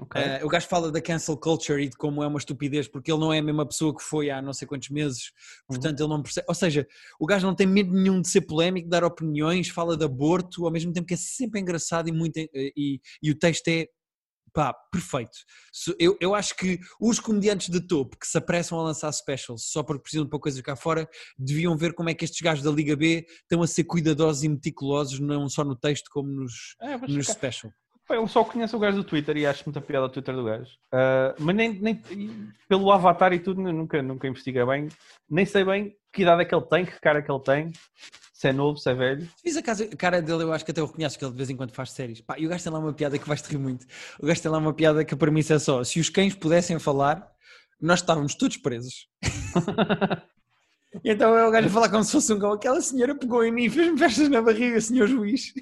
[0.00, 0.20] Ok.
[0.20, 3.20] Uh, o gajo fala da cancel culture e de como é uma estupidez, porque ele
[3.20, 5.30] não é a mesma pessoa que foi há não sei quantos meses,
[5.68, 6.46] portanto ele não percebe.
[6.48, 6.86] Ou seja,
[7.20, 10.64] o gajo não tem medo nenhum de ser polémico, de dar opiniões, fala de aborto,
[10.64, 13.86] ao mesmo tempo que é sempre engraçado e, muito, e, e- e o texto é
[14.52, 15.30] pá, perfeito.
[15.98, 19.80] Eu, eu acho que os comediantes de topo que se apressam a lançar specials só
[19.82, 22.70] porque precisam de pôr coisas cá fora, deviam ver como é que estes gajos da
[22.72, 26.96] Liga B estão a ser cuidadosos e meticulosos, não só no texto como nos, É,
[26.98, 27.72] nos specials.
[28.12, 30.70] Eu só conheço o gajo do Twitter e acho muita piada o Twitter do gajo.
[30.92, 32.02] Ah, mas nem, nem-
[32.68, 34.88] pelo avatar e tudo, nunca, nunca investiguei bem.
[35.28, 37.72] Nem sei bem que idade é que ele tem, que cara é que ele tem,
[38.32, 39.28] se é novo, se é velho.
[39.42, 41.50] Fiz a casa, cara dele, eu acho que até o reconheces, que ele de vez
[41.50, 42.20] em quando faz séries.
[42.20, 43.86] Pá, e o gajo tem lá uma piada que vais-te rir muito.
[44.18, 46.78] O gajo tem lá uma piada que a premissa é só: se os cães pudessem
[46.78, 47.30] falar,
[47.80, 49.06] nós estávamos todos presos.
[51.04, 52.52] E então é o gajo a falar como se fosse um cão.
[52.52, 55.52] Aquela senhora pegou em mim e fez-me festas na barriga, senhor juiz.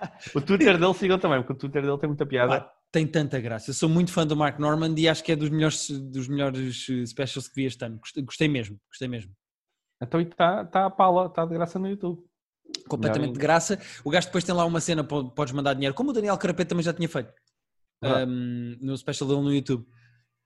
[0.34, 2.60] O Twitter dele sigam também, porque o Twitter dele tem muita piada.
[2.60, 3.70] Pá, tem tanta graça.
[3.70, 6.86] Eu sou muito fã do Mark Norman e acho que é dos melhores, dos melhores
[6.90, 8.00] eh, specials que vi este ano.
[8.24, 9.30] Gostei, mesmo, gostei mesmo.
[10.02, 12.22] Então está tá a pala, está de graça no YouTube.
[12.88, 13.78] completamente de graça.
[14.04, 16.68] O gajo depois tem lá uma cena, po- podes mandar dinheiro, como o Daniel Carapete
[16.68, 17.32] também já tinha feito
[18.02, 18.24] Ah.
[18.26, 19.84] um, no special dele no YouTube.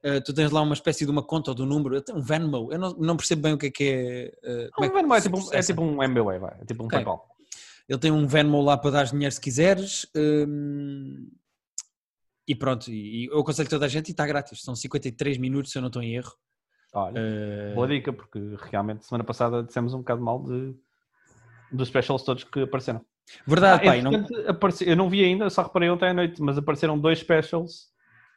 [0.04, 2.72] Uh, tu tens lá uma espécie de uma conta ou de um número, um Venmo.
[2.72, 4.66] Eu não, não percebo bem o que é que é.
[4.66, 6.56] uh, como Não, que é, tipo, um- é tipo um MBA, vai.
[6.60, 6.96] É tipo um Ok.
[6.98, 7.31] PayPal.
[7.88, 10.06] Ele tem um Venmo lá para dar dinheiro se quiseres.
[10.16, 11.28] um,
[12.46, 14.62] e pronto, e, eu aconselho toda a gente e está grátis.
[14.62, 16.32] São 53 minutos, se eu não estou em erro.
[16.94, 18.38] Olha, Uh, boa dica, porque
[18.70, 20.74] realmente semana passada dissemos um bocado mal de,
[21.72, 23.00] dos specials todos que apareceram.
[23.46, 24.02] verdade, Ah, pai.
[24.02, 24.12] Não,
[24.80, 27.90] eu não vi ainda, só reparei ontem à noite, mas apareceram dois specials.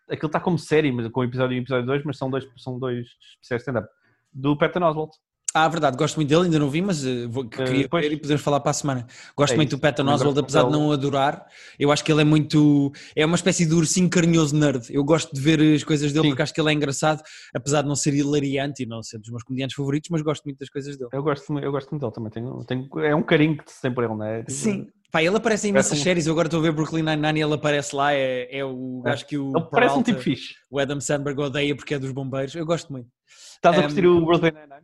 [0.09, 2.79] Aquilo está como série, mas com episódio 1 e episódio 2, mas são dois, são
[2.79, 3.89] dois especiais stand-up.
[4.31, 5.15] Do Patton Oswalt.
[5.57, 8.03] Ah, verdade, gosto muito dele, ainda não vi, mas uh, vou, queria pois.
[8.05, 9.07] ver e podemos falar para a semana.
[9.37, 9.77] Gosto É muito isso.
[9.77, 11.45] do Patton gosto apesar de não o adorar.
[11.79, 12.91] Eu acho que ele é muito.
[13.15, 14.87] É uma espécie de ursinho carinhoso nerd.
[14.89, 16.29] Eu gosto de ver as coisas dele Sim.
[16.31, 17.23] porque acho que ele é engraçado,
[17.55, 20.59] apesar de não ser hilariante e não ser dos meus comediantes favoritos, mas gosto muito
[20.59, 21.09] das coisas dele.
[21.13, 22.31] Eu gosto, eu gosto muito dele também.
[22.31, 24.39] Tenho, tenho, é um carinho que se tem por ele, não é?
[24.39, 24.87] Tipo, Sim.
[25.09, 26.27] Pá, ele aparece em imensas um- séries.
[26.27, 28.13] Eu agora estou a ver Brooklyn Nine-Nine e ele aparece lá.
[28.13, 29.11] É, é o É.
[29.11, 30.55] gajo que o, Ele parece um Peralta, tipo fixe.
[30.69, 32.53] o Adam Sandberg odeia porque é dos bombeiros.
[32.55, 33.07] Eu gosto muito.
[33.55, 34.81] Estás a Um, curtir o Brooklyn Nine-Nine?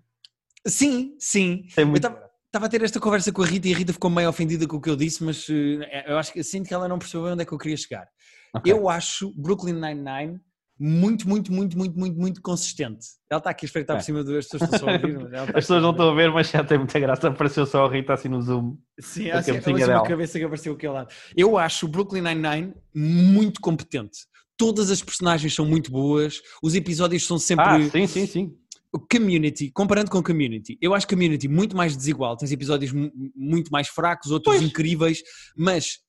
[0.68, 1.66] Sim, sim.
[1.76, 2.02] Tem muito.
[2.02, 4.68] tava- Estava a ter esta conversa com a Rita e a Rita ficou meio ofendida
[4.68, 7.28] com o que eu disse, mas eh, eu acho que sinto que ela não percebeu
[7.32, 8.06] onde é que eu queria chegar.
[8.54, 8.70] Ok.
[8.70, 10.38] Eu acho Brooklyn Nine-Nine
[10.78, 13.06] muito, muito, muito, muito, muito, muito consistente.
[13.30, 14.00] Ela está aqui a espreitar É.
[14.00, 15.22] por cima das pessoas que estão só a ouvir.
[15.28, 17.28] está As pessoas não a estão a ver, mas já tem muita graça.
[17.30, 18.76] Apareceu só a Rita assim no Zoom.
[19.00, 20.04] Sim, a há assim, cabecinha há assim dela.
[20.10, 21.14] cabeça que apareceu aqui ao lado.
[21.38, 24.26] Eu acho o Brooklyn Nine-Nine muito competente.
[24.58, 27.64] Todas as personagens são muito boas, os episódios são sempre.
[27.66, 28.58] Ah, sim, sim, sim.
[28.94, 33.70] O Community, comparando com Community, eu acho Community muito mais desigual, tens episódios mu- muito
[33.72, 34.68] mais fracos, outros Pois.
[34.70, 35.22] incríveis,
[35.56, 36.00] mas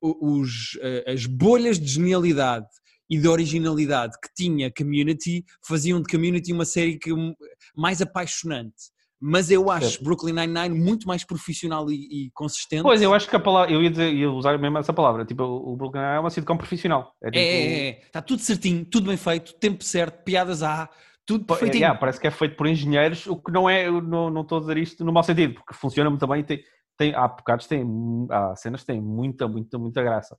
[0.00, 2.66] os, eh, as bolhas de genialidade
[3.10, 7.34] e de originalidade que tinha Community faziam de Community uma série que, um,
[7.74, 8.74] mais apaixonante.
[9.20, 10.04] Mas eu acho Certo.
[10.04, 12.82] Brooklyn Nine-Nine muito mais profissional e, e consistente.
[12.84, 15.24] Pois, eu acho que a palavra, eu ia, dizer, ia usar mesmo essa palavra.
[15.24, 17.12] Tipo, o Brooklyn Nine é uma sitcom profissional.
[17.24, 20.88] É, É, tipo, é, é, está tudo certinho, tudo bem feito, tempo certo, piadas há,
[21.28, 21.82] tudo Pô, perfeitinho.
[21.82, 24.60] yeah, parece que é feito por engenheiros, o que não é, não, não estou a
[24.62, 26.42] dizer isto no mau sentido, porque funciona muito bem.
[26.42, 26.64] Tem,
[26.96, 27.84] tem, há bocados, tem,
[28.30, 30.38] há cenas que têm muita, muita, muita graça.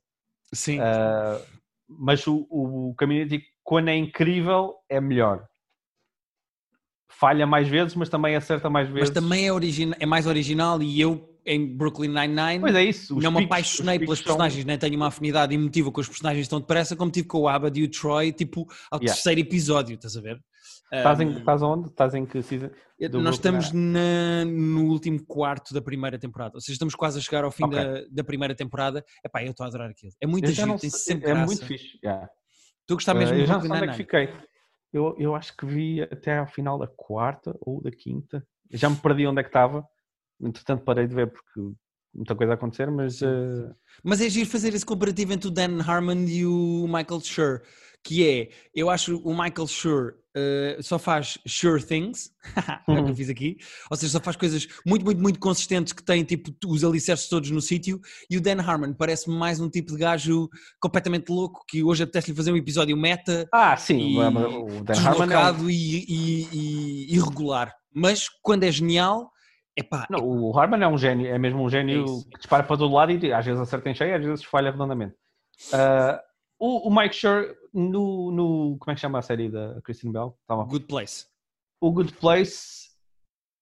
[0.52, 0.80] Sim.
[0.80, 1.40] Ah,
[1.88, 5.46] mas o, o Community, quando é incrível, é melhor.
[7.08, 9.10] Falha mais vezes, mas também acerta mais vezes.
[9.10, 13.14] Mas também é, origina- é mais original e eu em Brooklyn Nine-Nine Pois é isso.
[13.14, 16.00] não me picos- apaixonei os pelas picos são- personagens, nem tenho uma afinidade emotiva com
[16.00, 18.60] os personagens tão depressa como tive com o Abad e o Troy, tipo,
[18.90, 19.14] ao Yeah.
[19.14, 20.40] terceiro episódio, estás a ver?
[20.92, 21.88] Estás, em, estás onde?
[21.88, 22.70] Estás em que season?
[23.12, 27.44] nós estamos na- no último quarto da primeira temporada, ou seja, estamos quase a chegar
[27.44, 27.78] ao fim Ok.
[27.78, 29.04] da, da primeira temporada.
[29.24, 30.12] Epá, eu estou a adorar aquilo.
[30.20, 31.46] É muito giro, tem sempre é graça.
[31.46, 31.98] muito fixe.
[32.04, 32.28] yeah.
[32.86, 34.50] Tu gostas mesmo Ah, de eu já não Brooklyn sei onde é que fiquei.
[34.92, 38.44] Eu, eu acho que vi até ao final da quarta ou da quinta.
[38.72, 39.86] Já me perdi onde é que estava.
[40.42, 41.60] Entretanto, parei de ver porque
[42.12, 43.70] muita coisa a acontecer, mas eh,
[44.02, 47.62] Mas é giro fazer esse comparativo entre o Dan Harmon e o Michael Schur,
[48.04, 52.30] que é, eu acho o Michael Schur uh, só faz sure things,
[52.88, 53.56] é o que eu fiz aqui,
[53.90, 57.50] ou seja, só faz coisas muito, muito, muito consistentes que têm tipo os alicerces todos
[57.50, 60.48] no sítio, e o Dan Harmon parece-me mais um tipo de gajo
[60.80, 63.48] completamente louco, que hoje apetece-lhe fazer um episódio meta.
[63.52, 65.70] Ah, sim, e, o Dan Harmon é um...
[65.70, 69.30] e, e, e irregular, mas quando é genial...
[69.76, 72.76] Epá, não, o Harmon é um gênio, é mesmo um gênio é que dispara para
[72.76, 75.14] todo lado e às vezes acerta em cheio, às vezes falha redondamente.
[75.72, 76.18] Uh,
[76.60, 80.38] o, o, Mike Schur, no, no, Como é que chama a série da Christine Bell?
[80.46, 80.64] Tava.
[80.64, 81.26] Good Place.
[81.80, 82.90] O Good Place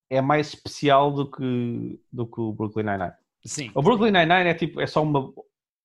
[0.09, 3.13] é mais especial do que, do que o Brooklyn Nine-Nine.
[3.45, 3.71] Sim.
[3.73, 5.33] O Brooklyn Nine-Nine é, tipo, é só uma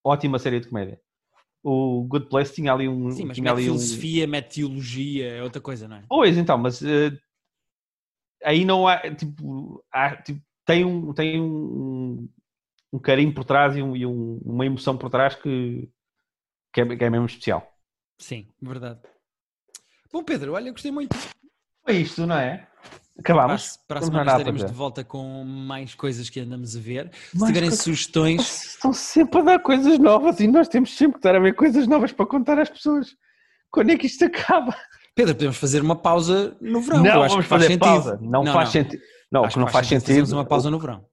[0.02, 1.00] ótima série de comédia.
[1.62, 3.10] O Good Place tinha ali um.
[3.10, 4.28] Sim, mas tinha mete ali filosofia, um...
[4.28, 6.04] mete teologia, é outra coisa, não é?
[6.08, 7.16] Pois, então, mas uh,
[8.42, 8.98] aí não há.
[9.14, 11.14] Tipo, há, tipo tem um.
[11.14, 12.28] Tem um,
[12.92, 15.88] um carinho por trás e, um, e um, uma emoção por trás que,
[16.74, 17.72] que é, que é mesmo especial.
[18.18, 18.98] Sim, verdade.
[20.12, 21.16] Bom, Pedro, olha, gostei muito.
[21.84, 22.66] Foi isto, não é?
[23.18, 23.76] Acabámos.
[23.86, 27.10] Para, para a semana estaremos de volta com mais coisas que andamos a ver.
[27.30, 27.84] Se mais tiverem coisas...
[27.84, 28.64] sugestões.
[28.74, 31.86] Estão sempre a dar coisas novas e nós temos sempre que estar a ver coisas
[31.86, 33.16] novas para contar às pessoas.
[33.70, 34.76] Quando é que isto acaba?
[35.14, 37.02] Pedro, podemos fazer uma pausa no verão.
[37.04, 38.18] Não, vamos fazer pausa.
[38.20, 39.02] Não, não faz sentido.
[39.30, 40.32] Não, acho que não faz, faz sentido.
[40.32, 41.04] uma pausa no verão.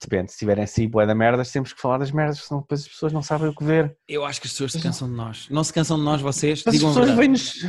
[0.00, 2.88] Depende, se tiverem assim boé da merdas, temos que falar das merdas, senão depois as
[2.88, 3.96] pessoas não sabem o que ver.
[4.06, 5.48] Eu acho que as pessoas se cansam de nós.
[5.48, 6.62] Não se cansam de nós, vocês?
[6.64, 7.66] Mas Digam as pessoas vêm-nos.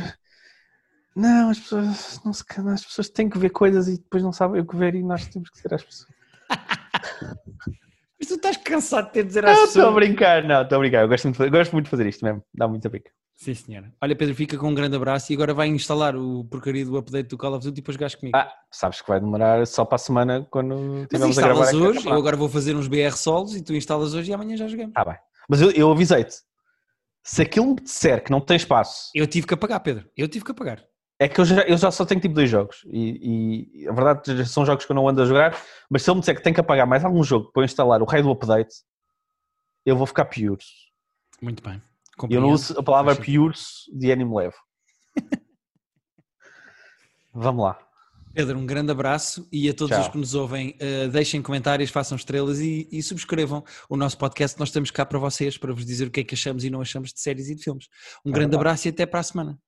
[1.14, 4.32] Não, as pessoas não se cansam, as pessoas têm que ver coisas e depois não
[4.32, 6.10] sabem o que ver e nós temos que ser as pessoas.
[8.18, 9.76] Mas tu estás cansado de ter de dizer às não, pessoas.
[9.76, 11.02] Não, estou a brincar, não, estou a brincar.
[11.02, 13.10] Eu gosto muito, eu gosto muito de fazer isto mesmo, dá muita pica.
[13.36, 13.92] Sim, senhora.
[14.00, 17.28] Olha, Pedro, fica com um grande abraço e agora vai instalar o porcaria do update
[17.28, 18.36] do Call of Duty e depois gasto comigo.
[18.36, 21.74] Ah, sabes que vai demorar só para a semana quando tivermos a gravar.
[21.74, 24.66] hoje, eu agora vou fazer uns BR solos e tu instalas hoje e amanhã já
[24.66, 24.92] jogamos.
[24.96, 25.16] Ah, bem.
[25.48, 26.34] Mas eu, eu avisei-te.
[27.22, 29.10] Se aquilo me disser que não tem espaço.
[29.14, 30.08] Eu tive que apagar, Pedro.
[30.16, 30.82] Eu tive que apagar.
[31.18, 34.46] É que eu já, eu já só tenho tipo dois jogos e, e a verdade
[34.46, 35.58] são jogos que eu não ando a jogar,
[35.90, 38.04] mas se ele me disser que tem que apagar mais algum jogo para instalar o
[38.04, 38.74] rei do update,
[39.84, 40.58] eu vou ficar pior.
[41.40, 41.80] Muito bem.
[42.30, 43.54] Eu não uso a palavra pure
[43.92, 44.56] de ânimo leve.
[47.34, 47.78] Vamos lá.
[48.32, 50.04] Pedro, um grande abraço e a todos Tchau.
[50.04, 54.58] os que nos ouvem, uh, deixem comentários, façam estrelas e, e, subscrevam o nosso podcast.
[54.58, 56.82] Nós estamos cá para vocês, para vos dizer o que é que achamos e não
[56.82, 57.88] achamos de séries e de filmes.
[58.24, 59.58] Um grande abraço e até para a semana.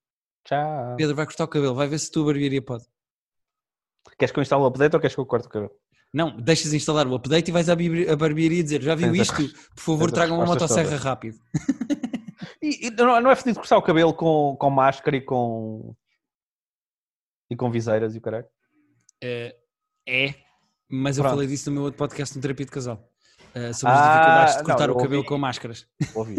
[0.45, 0.97] Tchau.
[0.99, 2.85] Pedro, vai cortar o cabelo, vai ver se tu a barbearia pode.
[4.19, 5.73] Queres que eu instale o update ou queres que eu corte o cabelo?
[6.13, 7.77] Não, deixas instalar o update e vais à
[8.17, 9.49] barbearia dizer já viu isto?
[9.75, 11.39] Por favor, tragam uma motosserra rápido.
[12.63, 15.95] E, e não, não é fedido cortar o cabelo com, com máscara e com.
[17.51, 18.47] e com viseiras e o caralho?
[19.23, 19.53] Uh,
[20.07, 20.35] é,
[20.91, 21.27] mas Pronto.
[21.27, 23.11] eu falei disso no meu outro podcast no Terapia de Casal.
[23.55, 25.87] Uh, sobre as ah, dificuldades de cortar não, o cabelo com máscaras.
[26.15, 26.37] Ouvi.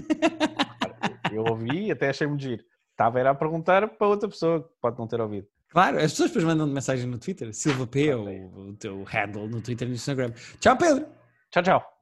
[1.32, 2.64] eu ouvi até achei muito giro.
[2.92, 5.48] Estava era a perguntar para outra pessoa que pode não ter ouvido.
[5.70, 9.62] Claro, as pessoas depois mandam mensagem no Twitter, Silva P, ou o teu handle no
[9.62, 10.34] Twitter e no Instagram.
[10.60, 11.06] Tchau, Pedro.
[11.52, 12.00] Tchau, tchau.